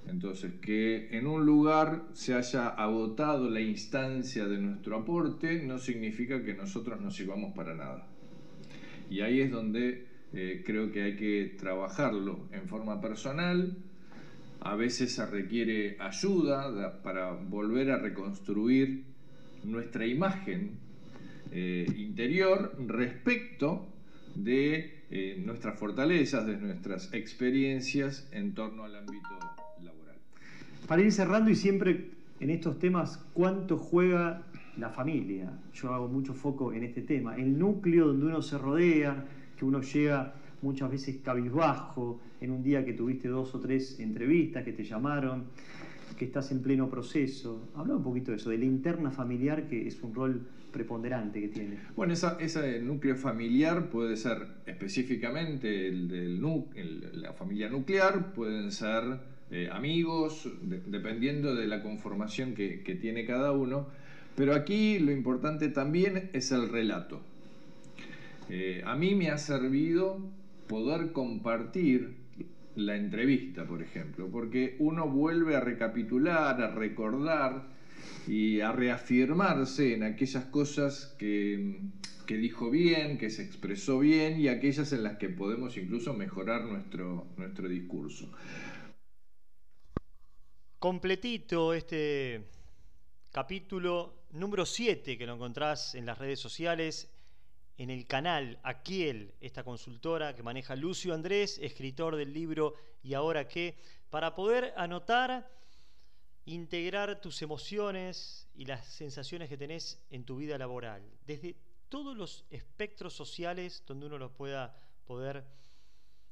Entonces, 0.09 0.53
que 0.61 1.09
en 1.16 1.27
un 1.27 1.47
lugar 1.47 2.05
se 2.12 2.35
haya 2.35 2.69
agotado 2.69 3.49
la 3.49 3.61
instancia 3.61 4.47
de 4.47 4.59
nuestro 4.59 4.97
aporte 4.97 5.62
no 5.62 5.79
significa 5.79 6.43
que 6.43 6.55
nosotros 6.55 7.01
no 7.01 7.11
sirvamos 7.11 7.55
para 7.55 7.75
nada. 7.75 8.07
Y 9.09 9.21
ahí 9.21 9.40
es 9.40 9.51
donde 9.51 10.10
eh, 10.33 10.62
creo 10.64 10.93
que 10.93 11.03
hay 11.03 11.16
que 11.16 11.57
trabajarlo 11.59 12.49
en 12.53 12.69
forma 12.69 13.01
personal. 13.01 13.77
A 14.61 14.77
veces 14.77 15.14
se 15.14 15.27
requiere 15.27 15.97
ayuda 15.99 17.03
para 17.03 17.33
volver 17.33 17.90
a 17.90 17.99
reconstruir 17.99 19.05
nuestra 19.64 20.07
imagen 20.07 20.79
eh, 21.53 21.87
interior 21.97 22.77
respecto 22.87 23.87
de 24.35 25.01
eh, 25.11 25.43
nuestras 25.45 25.79
fortalezas, 25.79 26.47
de 26.47 26.57
nuestras 26.57 27.12
experiencias 27.12 28.29
en 28.33 28.55
torno 28.55 28.85
al 28.85 28.95
ámbito 28.95 29.29
laboral. 29.83 30.16
Para 30.87 31.03
ir 31.03 31.11
cerrando 31.11 31.51
y 31.51 31.57
siempre 31.57 32.11
en 32.38 32.51
estos 32.51 32.79
temas, 32.79 33.19
¿cuánto 33.33 33.77
juega 33.77 34.43
la 34.77 34.90
familia? 34.90 35.51
Yo 35.75 35.93
hago 35.93 36.07
mucho 36.07 36.35
foco 36.35 36.73
en 36.73 36.85
este 36.85 37.03
tema, 37.03 37.35
el 37.37 37.59
núcleo 37.59 38.07
donde 38.07 38.27
uno 38.27 38.43
se 38.43 38.57
rodea, 38.57 39.25
que 39.61 39.66
uno 39.66 39.83
llega 39.83 40.33
muchas 40.62 40.90
veces 40.90 41.18
cabizbajo, 41.23 42.18
en 42.40 42.51
un 42.51 42.62
día 42.62 42.83
que 42.83 42.94
tuviste 42.94 43.29
dos 43.29 43.55
o 43.55 43.61
tres 43.61 44.01
entrevistas, 44.01 44.64
que 44.64 44.73
te 44.73 44.85
llamaron, 44.85 45.44
que 46.16 46.25
estás 46.25 46.51
en 46.51 46.62
pleno 46.62 46.88
proceso. 46.88 47.68
Habla 47.75 47.96
un 47.96 48.03
poquito 48.03 48.31
de 48.31 48.38
eso, 48.38 48.49
de 48.49 48.57
la 48.57 48.64
interna 48.64 49.11
familiar, 49.11 49.68
que 49.68 49.87
es 49.87 50.03
un 50.03 50.14
rol 50.14 50.40
preponderante 50.73 51.42
que 51.42 51.49
tiene. 51.49 51.79
Bueno, 51.94 52.14
esa, 52.14 52.38
ese 52.40 52.81
núcleo 52.81 53.16
familiar 53.16 53.90
puede 53.90 54.16
ser 54.16 54.46
específicamente 54.64 55.88
el 55.88 56.09
de 56.09 57.11
la 57.12 57.35
familia 57.35 57.68
nuclear, 57.68 58.33
pueden 58.33 58.73
ser 58.73 59.20
eh, 59.51 59.68
amigos, 59.70 60.49
dependiendo 60.87 61.55
de 61.55 61.66
la 61.66 61.83
conformación 61.83 62.55
que, 62.55 62.99
tiene 62.99 63.27
cada 63.27 63.53
uno. 63.53 63.88
Pero 64.37 64.55
aquí 64.55 64.99
lo 65.01 65.12
importante 65.12 65.68
también 65.68 66.31
es 66.33 66.51
el 66.51 66.70
relato. 66.70 67.20
Eh, 68.53 68.83
a 68.85 68.97
mí 68.97 69.15
me 69.15 69.31
ha 69.31 69.39
servido 69.39 70.19
poder 70.67 71.13
compartir 71.13 72.17
la 72.75 72.97
entrevista, 72.97 73.65
por 73.65 73.81
ejemplo, 73.81 74.29
porque 74.29 74.75
uno 74.81 75.09
vuelve 75.09 75.55
a 75.55 75.61
recapitular, 75.61 76.61
a 76.61 76.75
recordar 76.75 77.69
y 78.27 78.61
a 78.61 78.73
reafirmarse 78.73 79.95
en 79.95 80.03
aquellas 80.03 80.47
cosas 80.47 81.15
que, 81.17 81.79
dijo 82.27 82.71
bien, 82.71 83.19
que 83.19 83.31
se 83.31 83.45
expresó 83.45 84.01
bien 84.01 84.41
y 84.41 84.49
aquellas 84.49 84.93
en 84.93 85.05
las 85.05 85.19
que 85.19 85.29
podemos 85.29 85.77
incluso 85.77 86.13
mejorar 86.15 86.65
nuestro, 86.65 87.29
nuestro 87.37 87.69
discurso. 87.69 88.33
Completito 90.81 91.73
este 91.73 92.49
capítulo 93.31 94.25
número 94.33 94.67
7 94.67 95.17
que 95.17 95.27
lo 95.27 95.35
encontrás 95.35 95.95
en 95.95 96.07
las 96.07 96.19
redes 96.19 96.41
sociales 96.41 97.13
en 97.81 97.88
el 97.88 98.07
canal 98.07 98.59
Aquiel, 98.62 99.33
esta 99.40 99.64
consultora 99.64 100.35
que 100.35 100.43
maneja 100.43 100.77
Lucio 100.77 101.14
Andrés, 101.14 101.59
escritor 101.62 102.14
del 102.14 102.31
libro 102.31 102.75
¿Y 103.03 103.14
ahora 103.14 103.49
qué? 103.49 103.75
Para 104.11 104.35
poder 104.35 104.75
anotar, 104.77 105.51
integrar 106.45 107.23
tus 107.23 107.40
emociones 107.40 108.51
y 108.53 108.66
las 108.66 108.87
sensaciones 108.87 109.49
que 109.49 109.57
tenés 109.57 109.99
en 110.11 110.27
tu 110.27 110.37
vida 110.37 110.59
laboral, 110.59 111.03
desde 111.25 111.57
todos 111.88 112.14
los 112.14 112.45
espectros 112.51 113.14
sociales 113.14 113.83
donde 113.87 114.05
uno 114.05 114.19
los 114.19 114.33
pueda 114.33 114.77
poder 115.07 115.43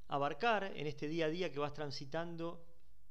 abarcar 0.08 0.64
en 0.64 0.86
este 0.86 1.08
día 1.08 1.24
a 1.24 1.30
día 1.30 1.50
que 1.50 1.60
vas 1.60 1.72
transitando 1.72 2.62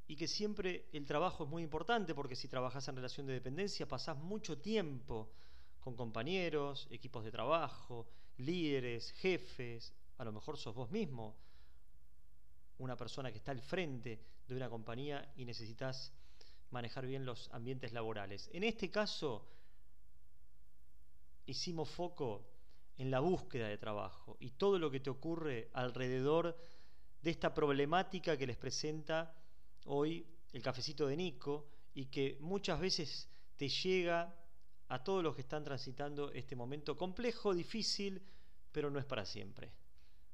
y 0.05 0.15
que 0.15 0.27
siempre 0.27 0.85
el 0.93 1.07
trabajo 1.07 1.45
es 1.45 1.49
muy 1.49 1.63
importante 1.63 2.13
porque 2.13 2.35
si 2.35 2.47
trabajas 2.47 2.87
en 2.87 2.97
relación 2.97 3.25
de 3.25 3.33
dependencia 3.33 3.87
pasás 3.87 4.15
mucho 4.15 4.59
tiempo 4.59 5.31
con 5.79 5.95
compañeros, 5.95 6.87
equipos 6.91 7.23
de 7.23 7.31
trabajo, 7.31 8.07
líderes, 8.37 9.11
jefes, 9.13 9.93
a 10.17 10.23
lo 10.23 10.31
mejor 10.31 10.57
sos 10.57 10.75
vos 10.75 10.91
mismo, 10.91 11.35
una 12.79 12.95
persona 12.95 13.31
que 13.31 13.37
está 13.37 13.51
al 13.51 13.61
frente 13.61 14.19
de 14.47 14.55
una 14.55 14.69
compañía 14.69 15.31
y 15.35 15.45
necesitas 15.45 16.11
manejar 16.71 17.05
bien 17.05 17.25
los 17.25 17.49
ambientes 17.51 17.93
laborales. 17.93 18.49
En 18.53 18.63
este 18.63 18.91
caso, 18.91 19.47
hicimos 21.45 21.89
foco 21.89 22.45
en 22.97 23.11
la 23.11 23.19
búsqueda 23.19 23.67
de 23.67 23.77
trabajo 23.77 24.37
y 24.39 24.51
todo 24.51 24.79
lo 24.79 24.91
que 24.91 24.99
te 24.99 25.09
ocurre 25.09 25.69
alrededor 25.73 26.57
de 27.21 27.31
esta 27.31 27.53
problemática 27.53 28.37
que 28.37 28.47
les 28.47 28.57
presenta 28.57 29.33
hoy 29.85 30.25
el 30.53 30.61
cafecito 30.61 31.07
de 31.07 31.17
Nico 31.17 31.67
y 31.93 32.05
que 32.05 32.37
muchas 32.41 32.79
veces 32.79 33.29
te 33.55 33.69
llega 33.69 34.35
a 34.89 35.03
todos 35.03 35.23
los 35.23 35.35
que 35.35 35.41
están 35.41 35.63
transitando 35.63 36.31
este 36.31 36.55
momento 36.55 36.95
complejo, 36.95 37.53
difícil, 37.53 38.21
pero 38.71 38.89
no 38.89 38.99
es 38.99 39.05
para 39.05 39.25
siempre. 39.25 39.71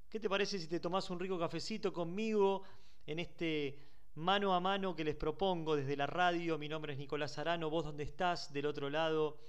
¿Qué 0.09 0.19
te 0.19 0.29
parece 0.29 0.59
si 0.59 0.67
te 0.67 0.79
tomas 0.79 1.09
un 1.09 1.19
rico 1.19 1.39
cafecito 1.39 1.91
conmigo 1.91 2.63
en 3.05 3.19
este 3.19 3.79
mano 4.15 4.53
a 4.53 4.59
mano 4.59 4.95
que 4.95 5.03
les 5.03 5.15
propongo 5.15 5.75
desde 5.75 5.97
la 5.97 6.05
radio? 6.05 6.57
Mi 6.57 6.69
nombre 6.69 6.93
es 6.93 6.99
Nicolás 6.99 7.37
Arano, 7.39 7.69
vos 7.69 7.85
dónde 7.85 8.03
estás, 8.03 8.53
del 8.53 8.67
otro 8.67 8.89
lado 8.89 9.39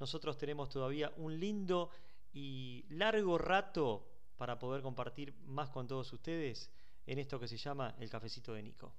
nosotros 0.00 0.38
tenemos 0.38 0.70
todavía 0.70 1.12
un 1.18 1.38
lindo 1.38 1.90
y 2.32 2.86
largo 2.88 3.36
rato 3.36 4.08
para 4.36 4.58
poder 4.58 4.82
compartir 4.82 5.34
más 5.44 5.68
con 5.68 5.86
todos 5.86 6.10
ustedes 6.12 6.70
en 7.06 7.18
esto 7.18 7.38
que 7.38 7.46
se 7.46 7.58
llama 7.58 7.94
el 8.00 8.08
cafecito 8.08 8.54
de 8.54 8.62
Nico. 8.62 8.94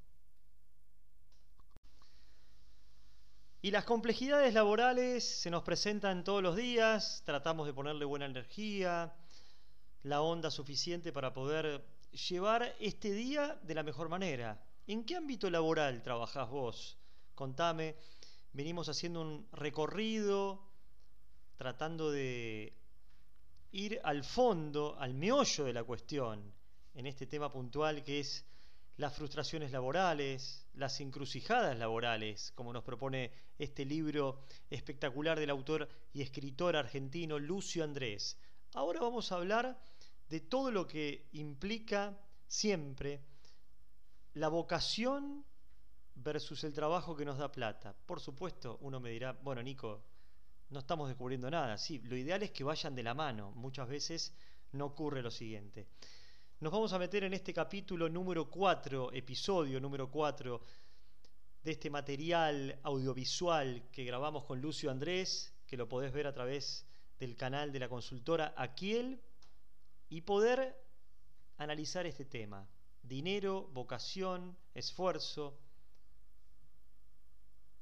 Y 3.63 3.69
las 3.69 3.86
complejidades 3.86 4.56
laborales 4.56 5.24
se 5.24 5.52
nos 5.52 5.62
presentan 5.62 6.24
todos 6.24 6.41
los 6.41 6.56
días, 6.56 7.21
tratamos 7.28 7.67
de 7.67 7.74
ponerle 7.76 8.06
buena 8.06 8.26
energía, 8.26 9.13
la 10.02 10.24
onda 10.24 10.50
suficiente 10.50 11.13
para 11.13 11.32
poder 11.32 11.86
llevar 12.28 12.76
este 12.80 13.12
día 13.12 13.60
de 13.62 13.76
la 13.76 13.84
mejor 13.84 14.10
manera. 14.10 14.60
¿En 14.88 15.06
qué 15.06 15.15
ámbito 15.15 15.47
laboral 15.52 16.02
trabajás 16.02 16.50
vos? 16.50 16.97
Contame, 17.36 17.97
venimos 18.52 18.89
haciendo 18.89 19.21
un 19.21 19.47
recorrido 19.52 20.60
tratando 21.56 22.10
de 22.10 22.74
ir 23.74 24.02
al 24.04 24.24
fondo, 24.24 24.97
al 25.00 25.13
meollo 25.13 25.65
de 25.65 25.74
la 25.74 25.84
cuestión, 25.84 26.52
en 26.95 27.06
este 27.06 27.28
tema 27.28 27.52
puntual 27.52 28.04
que 28.04 28.21
es 28.21 28.43
las 29.02 29.16
frustraciones 29.16 29.72
laborales, 29.72 30.68
las 30.76 31.02
encrucijadas 31.02 31.76
laborales, 31.76 32.52
como 32.54 32.72
nos 32.72 32.84
propone 32.84 33.32
este 33.58 33.84
libro 33.84 34.46
espectacular 34.70 35.40
del 35.40 35.50
autor 35.50 35.90
y 36.14 36.22
escritor 36.22 36.76
argentino 36.76 37.40
Lucio 37.40 37.84
Andrés. 37.84 38.38
Ahora 38.76 39.00
vamos 39.00 39.32
a 39.32 39.38
hablar 39.38 39.82
de 40.30 40.40
todo 40.40 40.70
lo 40.70 40.86
que 40.86 41.28
implica 41.32 42.16
siempre 42.46 43.22
la 44.36 44.50
vocación 44.50 45.44
versus 46.14 46.64
el 46.64 46.74
trabajo 46.74 47.16
que 47.16 47.26
nos 47.26 47.40
da 47.40 47.52
plata. 47.52 47.96
Por 48.06 48.20
supuesto, 48.20 48.78
uno 48.82 49.00
me 49.00 49.10
dirá, 49.10 49.32
bueno, 49.32 49.64
Nico, 49.64 50.04
no 50.70 50.78
estamos 50.78 51.08
descubriendo 51.08 51.50
nada. 51.50 51.76
Sí, 51.80 51.98
lo 52.04 52.16
ideal 52.16 52.44
es 52.44 52.52
que 52.52 52.64
vayan 52.64 52.94
de 52.94 53.02
la 53.02 53.16
mano. 53.16 53.50
Muchas 53.56 53.90
veces 53.90 54.32
no 54.74 54.86
ocurre 54.86 55.24
lo 55.24 55.32
siguiente. 55.32 55.88
Nos 56.62 56.71
vamos 56.71 56.93
a 56.93 57.00
meter 57.00 57.24
en 57.24 57.34
este 57.34 57.56
capítulo 57.56 58.08
número 58.08 58.47
4, 58.47 59.13
episodio 59.13 59.82
número 59.82 60.12
4 60.12 60.62
de 61.63 61.71
este 61.71 61.89
material 61.89 62.80
audiovisual 62.84 63.89
que 63.91 64.04
grabamos 64.04 64.45
con 64.45 64.62
Lucio 64.62 64.91
Andrés, 64.91 65.56
que 65.65 65.76
lo 65.76 65.89
podés 65.89 66.13
ver 66.13 66.28
a 66.28 66.34
través 66.34 66.86
del 67.17 67.36
canal 67.36 67.71
de 67.71 67.80
la 67.80 67.89
consultora 67.89 68.54
Aquiel, 68.56 69.19
y 70.08 70.21
poder 70.21 70.80
analizar 71.58 72.06
este 72.06 72.26
tema. 72.26 72.69
Dinero, 73.02 73.67
vocación, 73.74 74.56
esfuerzo. 74.76 75.58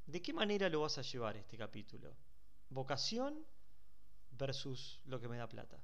¿De 0.05 0.21
qué 0.21 0.31
manera 0.31 0.69
lo 0.69 0.79
vas 0.79 0.97
a 0.97 1.01
llevar 1.01 1.35
este 1.35 1.57
capítulo? 1.57 2.15
Vocación 2.69 3.45
versus 4.31 5.01
lo 5.03 5.19
que 5.19 5.27
me 5.27 5.35
da 5.35 5.49
plata. 5.49 5.83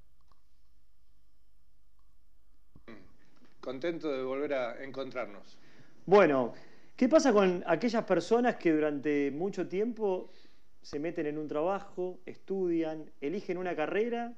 Contento 3.65 4.11
de 4.11 4.23
volver 4.23 4.53
a 4.53 4.83
encontrarnos. 4.83 5.57
Bueno, 6.05 6.53
¿qué 6.95 7.09
pasa 7.09 7.33
con 7.33 7.63
aquellas 7.65 8.03
personas 8.05 8.57
que 8.57 8.71
durante 8.71 9.31
mucho 9.31 9.67
tiempo 9.67 10.29
se 10.83 10.99
meten 10.99 11.25
en 11.25 11.39
un 11.39 11.47
trabajo, 11.47 12.19
estudian, 12.27 13.09
eligen 13.19 13.57
una 13.57 13.75
carrera 13.75 14.33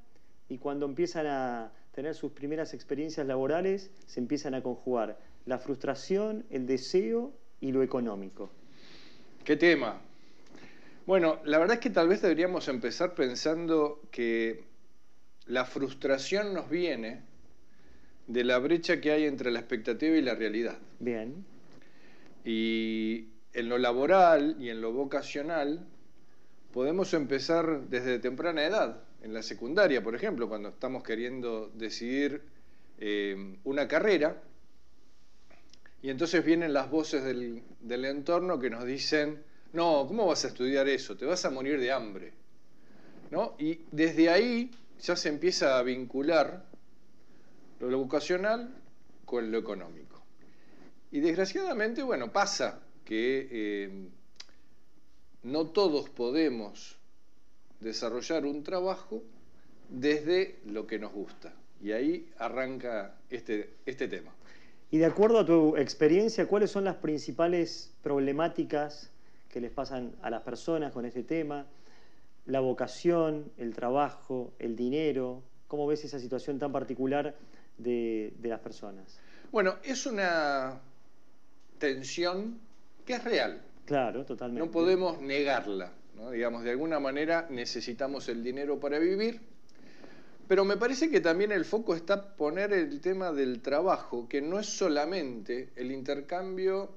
y 0.48 0.58
cuando 0.58 0.86
empiezan 0.86 1.28
a 1.28 1.74
tener 1.92 2.16
sus 2.16 2.32
primeras 2.32 2.74
experiencias 2.74 3.28
laborales 3.28 3.92
se 4.06 4.22
empiezan 4.22 4.54
a 4.54 4.64
conjugar 4.64 5.20
la 5.46 5.58
frustración, 5.58 6.46
el 6.50 6.66
deseo 6.66 7.34
y 7.60 7.74
lo 7.74 7.84
económico? 7.84 8.50
¿Qué 9.44 9.58
tema? 9.58 10.00
Bueno, 11.06 11.40
la 11.44 11.58
verdad 11.58 11.76
es 11.76 11.82
que 11.82 11.90
tal 11.90 12.08
vez 12.08 12.22
deberíamos 12.22 12.70
empezar 12.70 13.14
pensando 13.14 14.02
que 14.10 14.64
la 15.48 15.66
frustración 15.66 16.54
nos 16.54 16.70
viene 16.70 17.24
de 18.28 18.44
la 18.44 18.60
brecha 18.60 19.02
que 19.02 19.12
hay 19.12 19.26
entre 19.26 19.52
la 19.52 19.60
expectativa 19.60 20.16
y 20.16 20.22
la 20.22 20.36
realidad. 20.36 20.78
Bien. 21.00 21.46
Y 22.44 23.30
en 23.54 23.70
lo 23.70 23.78
laboral 23.78 24.56
y 24.60 24.70
en 24.70 24.82
lo 24.82 24.92
vocacional 24.92 25.86
podemos 26.72 27.14
empezar 27.14 27.88
desde 27.90 28.20
temprana 28.20 28.64
edad, 28.66 29.02
en 29.24 29.34
la 29.34 29.42
secundaria, 29.42 30.04
por 30.04 30.16
ejemplo, 30.16 30.48
cuando 30.48 30.70
estamos 30.70 31.04
queriendo 31.04 31.72
decidir 31.74 32.42
eh, 33.00 33.58
una 33.64 33.88
carrera, 33.88 34.42
y 36.02 36.10
entonces 36.10 36.46
vienen 36.46 36.74
las 36.74 36.92
voces 36.92 37.24
del, 37.24 37.64
del 37.82 38.06
entorno 38.06 38.60
que 38.60 38.70
nos 38.70 38.86
dicen, 38.86 39.42
no, 39.74 40.06
¿cómo 40.08 40.28
vas 40.28 40.46
a 40.46 40.50
estudiar 40.50 40.88
eso? 40.88 41.18
Te 41.18 41.26
vas 41.26 41.44
a 41.46 41.50
morir 41.50 41.80
de 41.80 41.92
hambre. 41.92 42.34
¿No? 43.32 43.56
Y 43.60 43.82
desde 43.92 44.30
ahí 44.30 44.72
ya 45.02 45.16
se 45.16 45.30
empieza 45.30 45.78
a 45.78 45.84
vincular 45.84 46.64
lo 47.80 47.98
vocacional 47.98 48.74
con 49.26 49.52
lo 49.52 49.58
económico. 49.58 50.24
Y 51.12 51.20
desgraciadamente, 51.20 52.04
bueno, 52.04 52.32
pasa 52.32 52.82
que 53.06 53.48
eh, 53.50 54.10
no 55.44 55.68
todos 55.68 56.10
podemos 56.10 56.98
desarrollar 57.80 58.46
un 58.46 58.64
trabajo 58.64 59.24
desde 59.90 60.60
lo 60.66 60.88
que 60.88 61.00
nos 61.00 61.14
gusta. 61.14 61.54
Y 61.82 61.92
ahí 61.92 62.30
arranca 62.38 63.16
este, 63.30 63.76
este 63.86 64.08
tema. 64.08 64.34
Y 64.90 64.98
de 64.98 65.06
acuerdo 65.06 65.40
a 65.40 65.46
tu 65.46 65.78
experiencia, 65.78 66.48
¿cuáles 66.48 66.72
son 66.72 66.86
las 66.86 66.96
principales 66.96 67.94
problemáticas 68.02 69.12
que 69.50 69.62
les 69.62 69.72
pasan 69.72 70.16
a 70.22 70.30
las 70.30 70.42
personas 70.42 70.92
con 70.94 71.06
este 71.06 71.24
tema? 71.24 71.68
La 72.46 72.62
vocación, 72.62 73.52
el 73.58 73.74
trabajo, 73.74 74.54
el 74.60 74.76
dinero. 74.76 75.44
¿Cómo 75.68 75.86
ves 75.88 76.06
esa 76.06 76.20
situación 76.20 76.60
tan 76.60 76.72
particular 76.72 77.36
de, 77.78 78.34
las 78.44 78.60
personas. 78.60 79.20
Bueno, 79.52 79.76
es 79.84 80.06
una 80.06 80.80
tensión 81.78 82.60
que 83.06 83.14
es 83.14 83.24
real. 83.24 83.62
Claro, 83.86 84.26
totalmente. 84.26 84.66
No 84.66 84.72
podemos 84.72 85.22
negarla. 85.22 85.92
Digamos, 86.32 86.64
de 86.64 86.72
alguna 86.72 87.00
manera 87.00 87.48
necesitamos 87.50 88.28
el 88.28 88.44
dinero 88.44 88.80
para 88.80 88.98
vivir, 88.98 89.40
pero 90.48 90.66
me 90.66 90.76
parece 90.76 91.12
que 91.12 91.22
también 91.22 91.52
el 91.52 91.64
foco 91.64 91.94
está 91.94 92.36
poner 92.36 92.74
el 92.74 93.00
tema 93.02 93.32
del 93.32 93.62
trabajo, 93.62 94.28
que 94.28 94.42
no 94.42 94.60
es 94.60 94.66
solamente 94.66 95.70
el 95.76 95.92
intercambio 95.92 96.90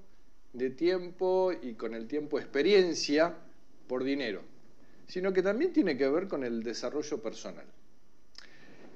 de 0.53 0.71
tiempo 0.71 1.53
y 1.53 1.75
con 1.75 1.95
el 1.95 2.07
tiempo 2.07 2.39
experiencia 2.39 3.35
por 3.87 4.05
dinero, 4.05 4.41
sino 5.07 5.33
que 5.33 5.43
también 5.43 5.73
tiene 5.73 5.97
que 5.97 6.09
ver 6.09 6.27
con 6.27 6.45
el 6.45 6.63
desarrollo 6.63 7.21
personal. 7.21 7.67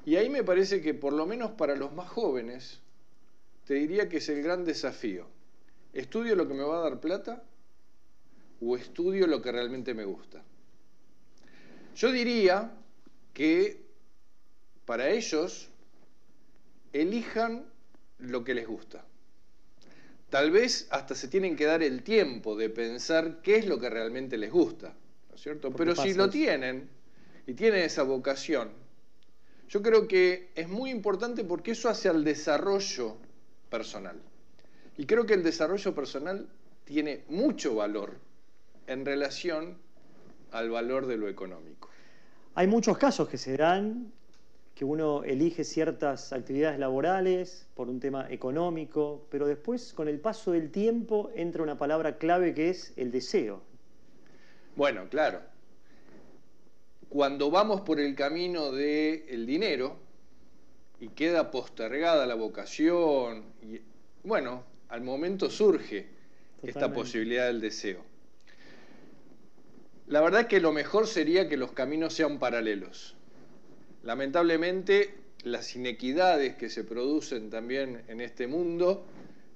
Y 0.07 0.17
ahí 0.17 0.29
me 0.29 0.45
parece 0.45 0.81
que 0.83 0.95
por 0.95 1.13
lo 1.13 1.27
menos 1.27 1.53
para 1.53 1.77
los 1.77 1.93
más 1.93 2.09
jóvenes, 2.09 2.81
te 3.65 3.75
diría 3.75 4.09
que 4.09 4.19
es 4.19 4.29
el 4.29 4.43
gran 4.43 4.65
desafío. 4.65 5.27
¿Estudio 5.93 6.37
lo 6.37 6.47
que 6.47 6.55
me 6.55 6.63
va 6.63 6.79
a 6.79 6.91
dar 6.91 7.01
plata 7.01 7.43
o 8.61 8.77
estudio 8.77 9.27
lo 9.27 9.41
que 9.41 9.53
realmente 9.53 9.95
me 9.95 10.05
gusta? 10.05 10.43
Yo 11.97 12.13
diría 12.13 12.73
que 13.33 13.85
para 14.85 15.09
ellos 15.09 15.71
elijan 16.93 17.65
lo 18.19 18.45
que 18.45 18.55
les 18.55 18.67
gusta. 18.67 19.05
Tal 20.29 20.51
vez 20.51 20.89
hasta 20.91 21.15
se 21.15 21.29
tienen 21.29 21.57
que 21.57 21.65
dar 21.65 21.83
el 21.83 22.03
tiempo 22.03 22.57
de 22.57 22.69
pensar 22.69 23.41
qué 23.41 23.57
es 23.57 23.67
lo 23.67 23.79
que 23.79 23.89
realmente 23.89 24.37
les 24.37 24.51
gusta, 24.51 24.95
¿no 25.29 25.37
es 25.37 25.41
cierto? 25.41 25.71
Pero 25.73 25.95
si 25.95 26.13
lo 26.15 26.29
tienen 26.29 26.89
y 27.47 27.55
tienen 27.55 27.83
esa 27.83 28.03
vocación, 28.03 28.84
yo 29.69 29.83
creo 29.83 30.07
que 30.07 30.51
es 30.55 30.69
muy 30.69 30.91
importante 30.91 31.45
porque 31.45 31.73
eso 31.73 31.89
hace 31.89 32.09
al 32.09 32.25
desarrollo 32.25 33.17
personal. 33.71 34.17
Y 34.97 35.07
creo 35.07 35.27
que 35.27 35.35
el 35.35 35.43
desarrollo 35.43 35.95
personal 35.95 36.49
tiene 36.85 37.25
mucho 37.29 37.75
valor 37.75 38.17
en 38.87 39.05
relación 39.05 39.79
al 40.53 40.71
valor 40.71 41.07
de 41.07 41.17
lo 41.17 41.29
económico. 41.29 41.89
Hay 42.55 42.67
muchos 42.67 42.99
casos 42.99 43.29
que 43.29 43.39
se 43.39 43.57
dan 43.57 44.13
que 44.77 44.85
uno 44.85 45.25
elige 45.25 45.65
ciertas 45.65 46.33
actividades 46.33 46.79
laborales 46.79 47.67
por 47.75 47.89
un 47.89 48.01
tema 48.01 48.27
económico, 48.31 49.27
pero 49.31 49.47
después 49.47 49.93
con 49.93 50.09
el 50.09 50.21
paso 50.21 50.53
del 50.53 50.71
tiempo 50.71 51.31
entra 51.35 51.63
una 51.63 51.79
palabra 51.79 52.19
clave 52.19 52.55
que 52.55 52.71
es 52.71 52.93
el 52.97 53.11
deseo. 53.11 53.63
Bueno, 54.77 55.09
claro 55.09 55.54
cuando 57.15 57.49
vamos 57.49 57.83
por 57.83 58.01
el 58.01 58.17
camino 58.17 58.73
del 58.73 59.47
dinero 59.47 59.97
y 60.99 61.11
queda 61.11 61.53
postergada 61.53 62.27
la 62.27 62.35
vocación, 62.35 63.45
y, 63.63 63.81
bueno, 64.25 64.65
al 64.89 65.03
momento 65.03 65.49
surge 65.49 66.09
esta 66.61 66.93
posibilidad 66.93 67.47
del 67.47 67.61
deseo. 67.61 68.03
La 70.09 70.23
verdad 70.23 70.41
es 70.41 70.47
que 70.49 70.59
lo 70.59 70.73
mejor 70.73 71.07
sería 71.07 71.49
que 71.49 71.57
los 71.57 71.71
caminos 71.71 72.15
sean 72.15 72.41
paralelos. 72.41 73.15
Lamentablemente, 74.03 75.15
las 75.45 75.77
inequidades 75.77 76.57
que 76.57 76.69
se 76.69 76.83
producen 76.83 77.49
también 77.49 78.03
en 78.09 78.21
este 78.23 78.49
mundo 78.49 79.07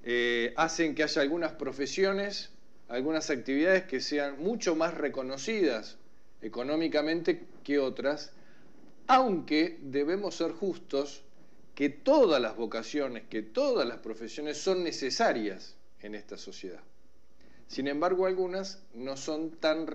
eh, 0.05 0.53
hacen 0.55 0.95
que 0.95 1.03
haya 1.03 1.21
algunas 1.21 1.51
profesiones, 1.51 2.51
algunas 2.87 3.29
actividades 3.29 3.83
que 3.83 3.99
sean 3.99 4.41
mucho 4.41 4.77
más 4.77 4.93
reconocidas 4.93 5.97
económicamente 6.41 7.45
que 7.63 7.79
otras, 7.79 8.31
aunque 9.07 9.79
debemos 9.81 10.35
ser 10.35 10.51
justos 10.51 11.23
que 11.75 11.89
todas 11.89 12.41
las 12.41 12.55
vocaciones, 12.55 13.23
que 13.29 13.41
todas 13.41 13.87
las 13.87 13.99
profesiones 13.99 14.57
son 14.57 14.83
necesarias 14.83 15.75
en 16.01 16.15
esta 16.15 16.37
sociedad. 16.37 16.81
Sin 17.67 17.87
embargo, 17.87 18.25
algunas 18.25 18.83
no 18.95 19.15
son 19.15 19.51
tan, 19.51 19.87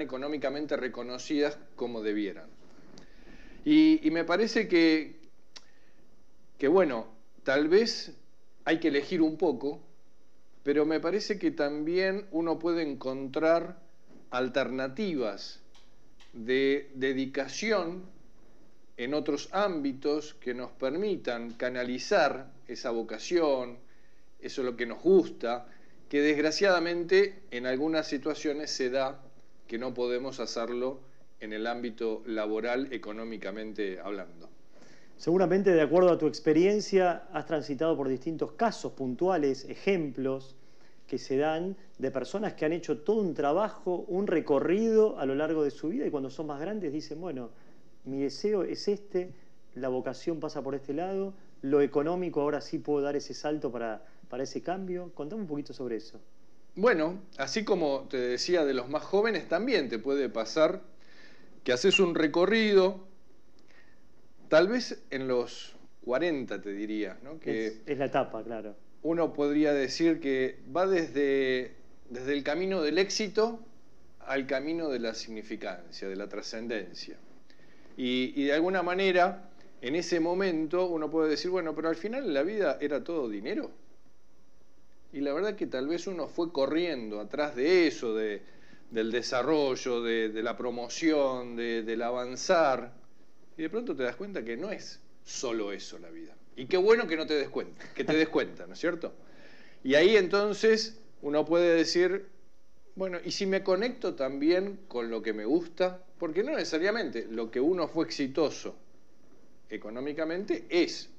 económicamente 0.00 0.76
reconocidas 0.76 1.58
como 1.74 2.02
debieran. 2.02 2.46
Y, 3.64 4.08
me 4.12 4.24
parece 4.24 4.68
que, 4.68 5.16
que, 6.58 6.68
bueno, 6.68 7.08
tal 7.42 7.68
vez 7.68 8.12
hay 8.64 8.78
que 8.78 8.88
elegir 8.88 9.22
un 9.22 9.38
poco, 9.38 9.80
pero 10.62 10.84
me 10.84 11.00
parece 11.00 11.38
que 11.38 11.50
también 11.50 12.26
uno 12.30 12.58
puede 12.58 12.82
encontrar 12.82 13.80
alternativas 14.30 15.60
de 16.36 16.90
dedicación 16.94 18.04
en 18.96 19.14
otros 19.14 19.48
ámbitos 19.52 20.34
que 20.34 20.54
nos 20.54 20.70
permitan 20.72 21.52
canalizar 21.52 22.50
esa 22.66 22.90
vocación, 22.90 23.78
eso 24.40 24.60
es 24.62 24.64
lo 24.64 24.76
que 24.76 24.86
nos 24.86 25.02
gusta, 25.02 25.66
que 26.08 26.20
desgraciadamente 26.20 27.42
en 27.50 27.66
algunas 27.66 28.06
situaciones 28.06 28.70
se 28.70 28.90
da 28.90 29.20
que 29.66 29.78
no 29.78 29.92
podemos 29.92 30.40
hacerlo 30.40 31.00
en 31.40 31.52
el 31.52 31.66
ámbito 31.66 32.22
laboral 32.26 32.92
económicamente 32.92 33.98
hablando. 34.00 34.48
Seguramente, 35.16 35.72
de 35.72 35.82
acuerdo 35.82 36.10
a 36.10 36.18
tu 36.18 36.26
experiencia, 36.26 37.24
has 37.32 37.46
transitado 37.46 37.96
por 37.96 38.08
distintos 38.08 38.52
casos 38.52 38.92
puntuales, 38.92 39.64
ejemplos 39.64 40.54
que 41.06 41.18
se 41.18 41.36
dan 41.36 41.76
de 41.98 42.10
personas 42.10 42.54
que 42.54 42.64
han 42.64 42.72
hecho 42.72 42.98
todo 42.98 43.20
un 43.20 43.34
trabajo, 43.34 44.04
un 44.08 44.26
recorrido 44.26 45.18
a 45.18 45.26
lo 45.26 45.34
largo 45.34 45.62
de 45.62 45.70
su 45.70 45.88
vida 45.88 46.06
y 46.06 46.10
cuando 46.10 46.30
son 46.30 46.46
más 46.46 46.60
grandes 46.60 46.92
dicen, 46.92 47.20
bueno, 47.20 47.50
mi 48.04 48.20
deseo 48.22 48.64
es 48.64 48.88
este, 48.88 49.32
la 49.74 49.88
vocación 49.88 50.40
pasa 50.40 50.62
por 50.62 50.74
este 50.74 50.94
lado, 50.94 51.34
lo 51.62 51.80
económico 51.80 52.40
ahora 52.40 52.60
sí 52.60 52.78
puedo 52.78 53.02
dar 53.02 53.16
ese 53.16 53.34
salto 53.34 53.70
para, 53.70 54.04
para 54.28 54.42
ese 54.42 54.62
cambio. 54.62 55.12
Contame 55.14 55.42
un 55.42 55.48
poquito 55.48 55.72
sobre 55.72 55.96
eso. 55.96 56.20
Bueno, 56.74 57.20
así 57.38 57.64
como 57.64 58.06
te 58.10 58.18
decía 58.18 58.64
de 58.64 58.74
los 58.74 58.88
más 58.88 59.02
jóvenes, 59.02 59.48
también 59.48 59.88
te 59.88 59.98
puede 59.98 60.28
pasar 60.28 60.82
que 61.64 61.72
haces 61.72 61.98
un 61.98 62.14
recorrido, 62.14 63.00
tal 64.48 64.68
vez 64.68 65.02
en 65.10 65.26
los 65.26 65.74
40 66.04 66.60
te 66.60 66.72
diría, 66.72 67.18
¿no? 67.22 67.40
Que 67.40 67.80
es, 67.86 67.98
la 67.98 68.04
etapa, 68.04 68.44
claro. 68.44 68.76
Uno 69.06 69.32
podría 69.32 69.72
decir 69.72 70.18
que 70.18 70.58
va 70.76 70.84
desde, 70.84 71.76
desde 72.10 72.32
el 72.32 72.42
camino 72.42 72.82
del 72.82 72.98
éxito 72.98 73.60
al 74.18 74.48
camino 74.48 74.88
de 74.88 74.98
la 74.98 75.14
significancia, 75.14 76.08
de 76.08 76.16
la 76.16 76.28
trascendencia. 76.28 77.16
Y, 77.96 78.42
de 78.46 78.52
alguna 78.52 78.82
manera, 78.82 79.48
en 79.80 79.94
ese 79.94 80.18
momento 80.18 80.86
uno 80.86 81.08
puede 81.08 81.30
decir, 81.30 81.52
bueno, 81.52 81.72
pero 81.72 81.88
al 81.88 81.94
final 81.94 82.34
la 82.34 82.42
vida 82.42 82.78
era 82.80 83.04
todo 83.04 83.28
dinero. 83.28 83.70
Y 85.12 85.20
la 85.20 85.32
verdad 85.32 85.54
que 85.54 85.68
tal 85.68 85.86
vez 85.86 86.08
uno 86.08 86.26
fue 86.26 86.50
corriendo 86.50 87.20
atrás 87.20 87.54
de 87.54 87.86
eso, 87.86 88.12
de, 88.12 88.42
del 88.90 89.12
desarrollo, 89.12 90.02
de, 90.02 90.42
la 90.42 90.56
promoción, 90.56 91.54
del 91.54 92.02
avanzar, 92.02 92.92
y 93.56 93.62
de 93.62 93.70
pronto 93.70 93.94
te 93.94 94.02
das 94.02 94.16
cuenta 94.16 94.44
que 94.44 94.56
no 94.56 94.72
es 94.72 94.98
solo 95.22 95.70
eso 95.70 95.96
la 96.00 96.10
vida. 96.10 96.34
Y 96.56 96.66
qué 96.66 96.76
bueno 96.78 97.06
que 97.06 97.16
no 97.16 97.26
te 97.26 97.34
des 97.34 97.48
cuenta, 97.48 97.84
que 97.94 98.04
te 98.04 98.16
des 98.16 98.28
cuenta, 98.28 98.66
¿no 98.66 98.72
es 98.72 98.80
cierto? 98.80 99.12
Y 99.84 99.94
ahí 99.94 100.16
entonces 100.16 100.98
uno 101.22 101.44
puede 101.44 101.74
decir, 101.74 102.26
bueno, 102.94 103.18
¿y 103.24 103.30
si 103.30 103.46
me 103.46 103.62
conecto 103.62 104.14
también 104.14 104.80
con 104.88 105.10
lo 105.10 105.22
que 105.22 105.32
me 105.32 105.44
gusta? 105.44 106.02
Porque 106.18 106.42
no 106.42 106.52
necesariamente 106.52 107.26
lo 107.30 107.50
que 107.50 107.60
uno 107.60 107.88
fue 107.88 108.06
exitoso 108.06 108.74
económicamente 109.68 110.64
es 110.70 111.10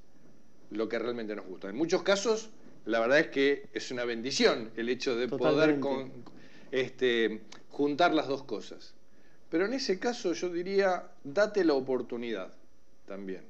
lo 0.72 0.90
que 0.90 1.00
realmente 1.00 1.36
nos 1.36 1.46
gusta. 1.46 1.70
En 1.70 1.76
muchos 1.76 2.02
casos, 2.04 2.50
la 2.86 3.00
verdad 3.00 3.20
es 3.20 3.28
que 3.28 3.68
es 3.74 3.92
una 3.92 4.06
bendición 4.06 4.72
el 4.76 4.90
hecho 4.90 5.16
de 5.16 5.28
poder 5.28 5.80
este, 6.72 7.42
juntar 7.70 8.14
las 8.14 8.28
dos 8.28 8.44
cosas. 8.44 8.96
Pero 9.50 9.66
en 9.66 9.74
ese 9.74 10.00
caso 10.00 10.34
yo 10.34 10.50
diría, 10.50 11.12
date 11.24 11.64
la 11.64 11.74
oportunidad 11.74 12.54
también 13.06 13.44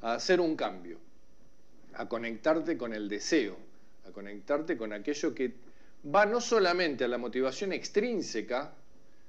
a 0.00 0.14
hacer 0.14 0.40
un 0.40 0.56
cambio, 0.56 0.98
a 1.94 2.08
conectarte 2.08 2.76
con 2.76 2.92
el 2.92 3.08
deseo, 3.08 3.56
a 4.06 4.10
conectarte 4.10 4.76
con 4.76 4.92
aquello 4.92 5.34
que 5.34 5.52
va 6.14 6.26
no 6.26 6.40
solamente 6.40 7.04
a 7.04 7.08
la 7.08 7.18
motivación 7.18 7.72
extrínseca, 7.72 8.74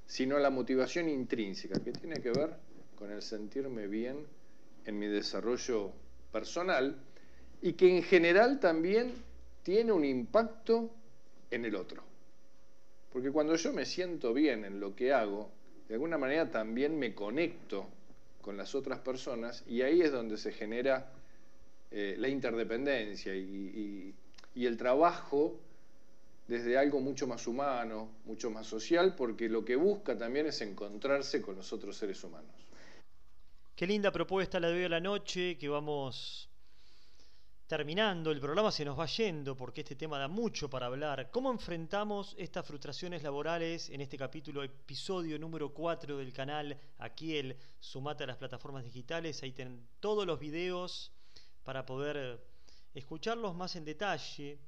sino 0.06 0.36
a 0.36 0.40
la 0.40 0.50
motivación 0.50 1.08
intrínseca, 1.08 1.80
que 1.80 1.92
tiene 1.92 2.20
que 2.20 2.30
ver 2.30 2.50
con 2.96 3.10
el 3.10 3.22
sentirme 3.22 3.86
bien 3.86 4.26
en 4.84 4.98
mi 4.98 5.06
desarrollo 5.06 5.92
personal 6.32 6.96
y 7.62 7.74
que 7.74 7.96
en 7.96 8.02
general 8.02 8.60
también 8.60 9.12
tiene 9.62 9.92
un 9.92 10.04
impacto 10.04 10.90
en 11.50 11.64
el 11.64 11.74
otro. 11.74 12.02
Porque 13.12 13.30
cuando 13.30 13.54
yo 13.54 13.72
me 13.72 13.86
siento 13.86 14.34
bien 14.34 14.64
en 14.64 14.80
lo 14.80 14.94
que 14.94 15.12
hago, 15.12 15.50
de 15.88 15.94
alguna 15.94 16.18
manera 16.18 16.50
también 16.50 16.98
me 16.98 17.14
conecto 17.14 17.86
con 18.42 18.56
las 18.56 18.74
otras 18.74 18.98
personas 19.00 19.64
y 19.66 19.82
ahí 19.82 20.02
es 20.02 20.12
donde 20.12 20.36
se 20.36 20.52
genera 20.52 21.10
eh, 21.90 22.16
la 22.18 22.28
interdependencia 22.28 23.34
y 23.34 24.14
el 24.54 24.76
trabajo 24.76 25.58
desde 26.46 26.76
algo 26.76 27.00
mucho 27.00 27.26
más 27.26 27.46
humano, 27.46 28.10
mucho 28.26 28.50
más 28.50 28.66
social, 28.66 29.14
porque 29.16 29.48
lo 29.48 29.64
que 29.64 29.76
busca 29.76 30.16
también 30.16 30.46
es 30.46 30.60
encontrarse 30.60 31.40
con 31.40 31.56
los 31.56 31.72
otros 31.72 31.96
seres 31.96 32.22
humanos. 32.22 32.50
Qué 33.74 33.86
linda 33.86 34.12
propuesta 34.12 34.60
la 34.60 34.68
de 34.68 34.74
hoy 34.74 34.84
a 34.84 34.88
la 34.88 35.00
noche, 35.00 35.56
que 35.58 35.68
vamos 35.68 36.48
terminando. 37.66 38.30
El 38.30 38.40
programa 38.40 38.70
se 38.70 38.84
nos 38.84 38.98
va 38.98 39.06
yendo 39.06 39.56
porque 39.56 39.80
este 39.80 39.96
tema 39.96 40.18
da 40.18 40.28
mucho 40.28 40.68
para 40.68 40.86
hablar. 40.86 41.30
¿Cómo 41.30 41.50
enfrentamos 41.50 42.34
estas 42.38 42.66
frustraciones 42.66 43.22
laborales 43.22 43.88
en 43.88 44.02
este 44.02 44.18
capítulo, 44.18 44.62
episodio 44.62 45.38
número 45.38 45.72
4 45.72 46.18
del 46.18 46.32
canal? 46.32 46.78
Aquí 46.98 47.36
el 47.36 47.56
Sumate 47.80 48.24
a 48.24 48.26
las 48.26 48.36
plataformas 48.36 48.84
digitales. 48.84 49.42
Ahí 49.42 49.52
tienen 49.52 49.88
todos 49.98 50.26
los 50.26 50.38
videos 50.38 51.10
para 51.64 51.84
poder 51.84 52.40
escucharlos 52.94 53.54
más 53.56 53.74
en 53.76 53.84
detalle. 53.84 54.58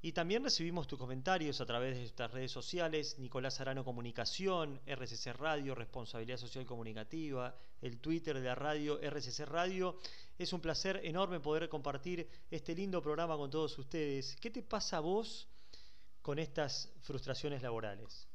Y 0.00 0.12
también 0.12 0.44
recibimos 0.44 0.86
tus 0.86 0.98
comentarios 0.98 1.60
a 1.60 1.66
través 1.66 1.96
de 1.96 2.04
estas 2.04 2.30
redes 2.30 2.52
sociales, 2.52 3.18
Nicolás 3.18 3.60
Arano 3.60 3.84
Comunicación, 3.84 4.80
RCC 4.86 5.32
Radio, 5.36 5.74
Responsabilidad 5.74 6.36
Social 6.36 6.64
Comunicativa, 6.64 7.56
el 7.82 7.98
Twitter 7.98 8.38
de 8.38 8.44
la 8.46 8.54
radio 8.54 9.00
RCC 9.00 9.40
Radio. 9.46 9.98
Es 10.38 10.52
un 10.52 10.60
placer 10.60 11.00
enorme 11.02 11.40
poder 11.40 11.68
compartir 11.68 12.28
este 12.48 12.76
lindo 12.76 13.02
programa 13.02 13.36
con 13.36 13.50
todos 13.50 13.76
ustedes. 13.76 14.36
¿Qué 14.40 14.50
te 14.50 14.62
pasa 14.62 14.98
a 14.98 15.00
vos 15.00 15.48
con 16.22 16.38
estas 16.38 16.92
frustraciones 17.02 17.60
laborales? 17.62 18.28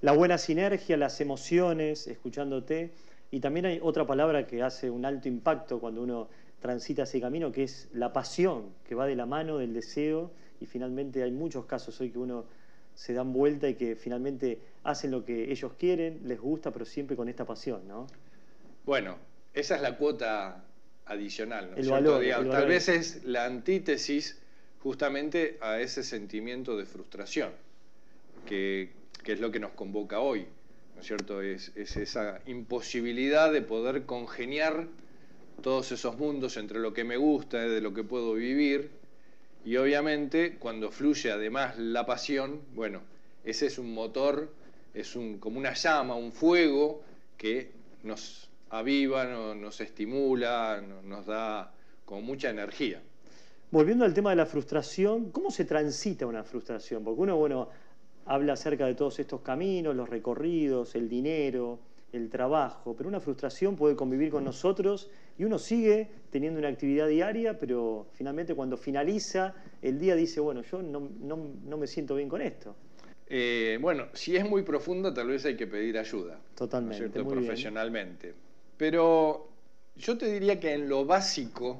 La 0.00 0.12
buena 0.12 0.36
sinergia, 0.36 0.96
las 0.96 1.20
emociones, 1.20 2.08
escuchándote. 2.08 2.92
Y 3.30 3.40
también 3.40 3.66
hay 3.66 3.80
otra 3.82 4.06
palabra 4.06 4.46
que 4.46 4.62
hace 4.62 4.90
un 4.90 5.04
alto 5.04 5.28
impacto 5.28 5.80
cuando 5.80 6.02
uno 6.02 6.28
transita 6.60 7.02
ese 7.02 7.20
camino, 7.20 7.52
que 7.52 7.64
es 7.64 7.88
la 7.92 8.12
pasión, 8.12 8.70
que 8.84 8.94
va 8.94 9.06
de 9.06 9.16
la 9.16 9.26
mano 9.26 9.58
del 9.58 9.74
deseo, 9.74 10.30
y 10.60 10.66
finalmente 10.66 11.22
hay 11.22 11.30
muchos 11.30 11.66
casos 11.66 12.00
hoy 12.00 12.10
que 12.10 12.18
uno 12.18 12.44
se 12.94 13.12
dan 13.12 13.32
vuelta 13.32 13.68
y 13.68 13.74
que 13.74 13.94
finalmente 13.94 14.58
hacen 14.84 15.10
lo 15.10 15.24
que 15.24 15.52
ellos 15.52 15.72
quieren, 15.78 16.20
les 16.24 16.40
gusta, 16.40 16.70
pero 16.70 16.84
siempre 16.84 17.14
con 17.14 17.28
esta 17.28 17.44
pasión, 17.44 17.86
¿no? 17.86 18.06
Bueno, 18.84 19.18
esa 19.52 19.76
es 19.76 19.82
la 19.82 19.96
cuota 19.96 20.64
adicional, 21.04 21.70
¿no? 21.70 21.76
El 21.76 21.90
valor, 21.90 22.24
Tal 22.50 22.66
vez 22.66 22.88
es 22.88 23.24
la 23.24 23.44
antítesis 23.44 24.40
justamente 24.80 25.58
a 25.60 25.80
ese 25.80 26.02
sentimiento 26.02 26.76
de 26.76 26.86
frustración, 26.86 27.50
que, 28.46 28.92
es 29.24 29.40
lo 29.40 29.50
que 29.50 29.60
nos 29.60 29.72
convoca 29.72 30.20
hoy, 30.20 30.46
¿no 30.96 31.02
es 31.02 31.06
cierto? 31.06 31.42
Es, 31.42 31.72
es 31.76 31.96
esa 31.96 32.40
imposibilidad 32.46 33.52
de 33.52 33.62
poder 33.62 34.06
congeniar 34.06 34.88
todos 35.62 35.92
esos 35.92 36.18
mundos 36.18 36.56
entre 36.56 36.80
lo 36.80 36.92
que 36.92 37.04
me 37.04 37.16
gusta, 37.16 37.58
de 37.58 37.80
lo 37.80 37.94
que 37.94 38.02
puedo 38.02 38.34
vivir, 38.34 38.90
y 39.64 39.76
obviamente 39.76 40.56
cuando 40.58 40.90
fluye 40.90 41.30
además 41.30 41.78
la 41.78 42.06
pasión, 42.06 42.62
bueno, 42.74 43.02
ese 43.44 43.66
es 43.66 43.78
un 43.78 43.92
motor, 43.92 44.52
es 44.94 45.16
un, 45.16 45.38
como 45.38 45.58
una 45.58 45.74
llama, 45.74 46.14
un 46.14 46.32
fuego 46.32 47.02
que 47.36 47.72
nos 48.02 48.48
aviva, 48.70 49.24
nos 49.54 49.80
estimula, 49.80 50.82
nos 51.04 51.26
da 51.26 51.72
con 52.04 52.24
mucha 52.24 52.50
energía. 52.50 53.02
Volviendo 53.70 54.04
al 54.04 54.14
tema 54.14 54.30
de 54.30 54.36
la 54.36 54.46
frustración, 54.46 55.30
¿cómo 55.30 55.50
se 55.50 55.64
transita 55.64 56.26
una 56.26 56.44
frustración? 56.44 57.02
Porque 57.02 57.20
uno, 57.20 57.36
bueno, 57.36 57.68
habla 58.26 58.54
acerca 58.54 58.86
de 58.86 58.94
todos 58.94 59.18
estos 59.18 59.40
caminos, 59.40 59.94
los 59.94 60.08
recorridos, 60.08 60.94
el 60.94 61.08
dinero, 61.08 61.78
el 62.12 62.28
trabajo, 62.28 62.94
pero 62.96 63.08
una 63.08 63.20
frustración 63.20 63.76
puede 63.76 63.96
convivir 63.96 64.30
con 64.30 64.44
nosotros 64.44 65.10
y 65.38 65.44
uno 65.44 65.58
sigue 65.58 66.08
teniendo 66.30 66.58
una 66.58 66.68
actividad 66.68 67.08
diaria, 67.08 67.58
pero 67.58 68.06
finalmente 68.12 68.54
cuando 68.54 68.76
finaliza 68.76 69.54
el 69.82 69.98
día 69.98 70.14
dice, 70.16 70.40
bueno, 70.40 70.62
yo 70.62 70.82
no, 70.82 71.76
me 71.76 71.86
siento 71.86 72.16
bien 72.16 72.28
con 72.28 72.42
esto. 72.42 72.74
Eh, 73.28 73.78
bueno, 73.80 74.06
si 74.12 74.36
es 74.36 74.48
muy 74.48 74.62
profunda, 74.62 75.12
tal 75.12 75.28
vez 75.28 75.44
hay 75.44 75.56
que 75.56 75.66
pedir 75.66 75.98
ayuda. 75.98 76.38
Totalmente. 76.54 77.22
Profesionalmente. 77.24 78.34
Pero 78.76 79.48
yo 79.96 80.16
te 80.16 80.30
diría 80.30 80.60
que 80.60 80.72
en 80.72 80.88
lo 80.88 81.04
básico, 81.04 81.78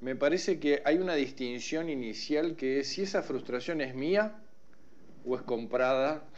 me 0.00 0.16
parece 0.16 0.58
que 0.58 0.82
hay 0.84 0.98
una 0.98 1.14
distinción 1.14 1.88
inicial 1.88 2.56
que 2.56 2.80
es 2.80 2.88
si 2.88 3.02
esa 3.02 3.22
frustración 3.22 3.80
es 3.80 3.94
mía 3.94 4.36
o 5.24 5.36
es 5.36 5.42
comprada 5.42 6.28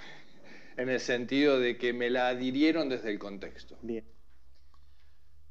en 0.77 0.89
el 0.89 1.01
sentido 1.01 1.59
de 1.59 1.77
que 1.77 1.93
me 1.93 2.11
la 2.11 2.29
adhirieron 2.29 2.89
desde 2.89 3.11
el 3.11 3.19
contexto. 3.19 3.77
Bien. 3.83 4.05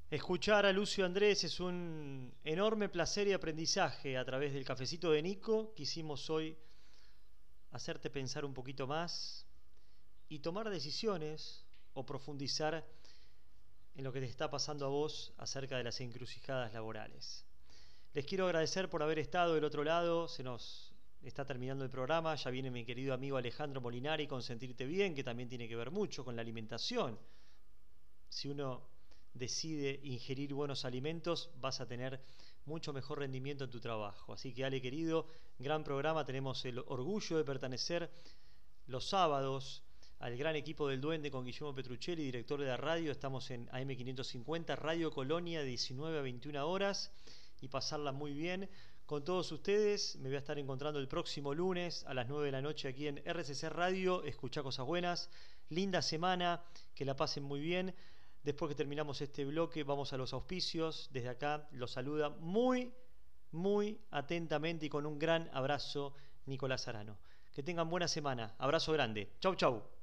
Escuchar 0.09 0.65
a 0.65 0.73
Lucio 0.73 1.05
Andrés 1.05 1.43
es 1.43 1.59
un 1.59 2.33
enorme 2.43 2.89
placer 2.89 3.27
y 3.27 3.33
aprendizaje 3.33 4.17
a 4.17 4.25
través 4.25 4.53
del 4.53 4.65
cafecito 4.65 5.11
de 5.11 5.21
Nico. 5.21 5.73
Quisimos 5.75 6.31
hoy 6.31 6.57
hacerte 7.71 8.09
pensar 8.09 8.43
un 8.43 8.53
poquito 8.55 8.87
más 8.87 9.45
y 10.27 10.39
tomar 10.39 10.69
decisiones 10.69 11.63
o 11.93 12.05
profundizar 12.05 12.83
en 13.95 14.03
lo 14.03 14.11
que 14.11 14.19
te 14.19 14.25
está 14.25 14.49
pasando 14.49 14.85
a 14.85 14.89
vos 14.89 15.33
acerca 15.37 15.77
de 15.77 15.83
las 15.83 16.01
encrucijadas 16.01 16.73
laborales. 16.73 17.45
Les 18.13 18.25
quiero 18.25 18.45
agradecer 18.45 18.89
por 18.89 19.03
haber 19.03 19.19
estado 19.19 19.53
del 19.53 19.63
otro 19.63 19.83
lado, 19.83 20.27
se 20.27 20.41
nos 20.41 20.88
está 21.21 21.45
terminando 21.45 21.83
el 21.83 21.89
programa, 21.89 22.35
ya 22.35 22.49
viene 22.49 22.71
mi 22.71 22.85
querido 22.85 23.13
amigo 23.13 23.37
Alejandro 23.37 23.81
Molinari 23.81 24.27
con 24.27 24.41
Sentirte 24.41 24.85
Bien, 24.85 25.13
que 25.13 25.23
también 25.23 25.49
tiene 25.49 25.67
que 25.67 25.75
ver 25.75 25.91
mucho 25.91 26.23
con 26.23 26.35
la 26.35 26.41
alimentación. 26.41 27.19
Si 28.29 28.47
uno 28.47 28.87
decide 29.33 29.99
ingerir 30.03 30.53
buenos 30.53 30.85
alimentos, 30.85 31.49
vas 31.59 31.81
a 31.81 31.87
tener 31.87 32.21
mucho 32.65 32.93
mejor 32.93 33.19
rendimiento 33.19 33.63
en 33.63 33.69
tu 33.69 33.79
trabajo. 33.79 34.33
Así 34.33 34.53
que 34.53 34.63
Ale 34.63 34.81
querido, 34.81 35.27
gran 35.57 35.83
programa, 35.83 36.25
tenemos 36.25 36.63
el 36.65 36.79
orgullo 36.79 37.37
de 37.37 37.43
pertenecer 37.43 38.09
los 38.87 39.09
sábados 39.09 39.83
al 40.19 40.35
gran 40.37 40.55
equipo 40.55 40.87
del 40.87 41.01
Duende 41.01 41.31
con 41.31 41.45
Guillermo 41.45 41.73
Petruccelli, 41.73 42.23
director 42.23 42.59
de 42.59 42.67
la 42.67 42.77
radio. 42.77 43.11
Estamos 43.11 43.49
en 43.51 43.67
AM550, 43.69 44.77
Radio 44.77 45.11
Colonia, 45.11 45.61
de 45.61 45.65
19 45.67 46.19
a 46.19 46.21
21 46.21 46.67
horas 46.67 47.11
y 47.61 47.67
pasarla 47.67 48.11
muy 48.11 48.33
bien 48.33 48.69
con 49.09 49.23
todos 49.23 49.51
ustedes. 49.51 50.17
Me 50.17 50.29
voy 50.29 50.35
a 50.35 50.37
estar 50.37 50.59
encontrando 50.59 50.99
el 50.99 51.07
próximo 51.07 51.51
lunes 51.55 52.05
a 52.05 52.13
las 52.13 52.29
9 52.29 52.45
de 52.45 52.51
la 52.51 52.61
noche 52.61 52.87
aquí 52.87 53.07
en 53.07 53.17
RCC 53.25 53.63
Radio. 53.69 54.23
Escucha 54.23 54.61
cosas 54.61 54.85
buenas. 54.85 55.31
Linda 55.69 56.03
semana, 56.03 56.63
que 56.93 57.05
la 57.05 57.15
pasen 57.15 57.43
muy 57.43 57.59
bien. 57.59 57.95
Después 58.43 58.69
que 58.69 58.75
terminamos 58.75 59.19
este 59.21 59.45
bloque, 59.45 59.83
vamos 59.83 60.13
a 60.13 60.17
los 60.17 60.31
auspicios. 60.33 61.09
Desde 61.11 61.29
acá 61.29 61.67
los 61.71 61.89
saluda 61.89 62.29
muy, 62.29 62.93
muy 63.51 63.99
atentamente 64.11 64.85
y 64.85 64.89
con 64.89 65.07
un 65.07 65.17
gran 65.17 65.49
abrazo 65.53 66.13
Nicolás 66.45 66.87
Arano. 66.87 67.17
Que 67.51 67.63
tengan 67.63 67.89
buena 67.89 68.07
semana. 68.07 68.53
Abrazo 68.59 68.93
grande. 68.93 69.31
Chau, 69.39 69.55
chau. 69.55 69.98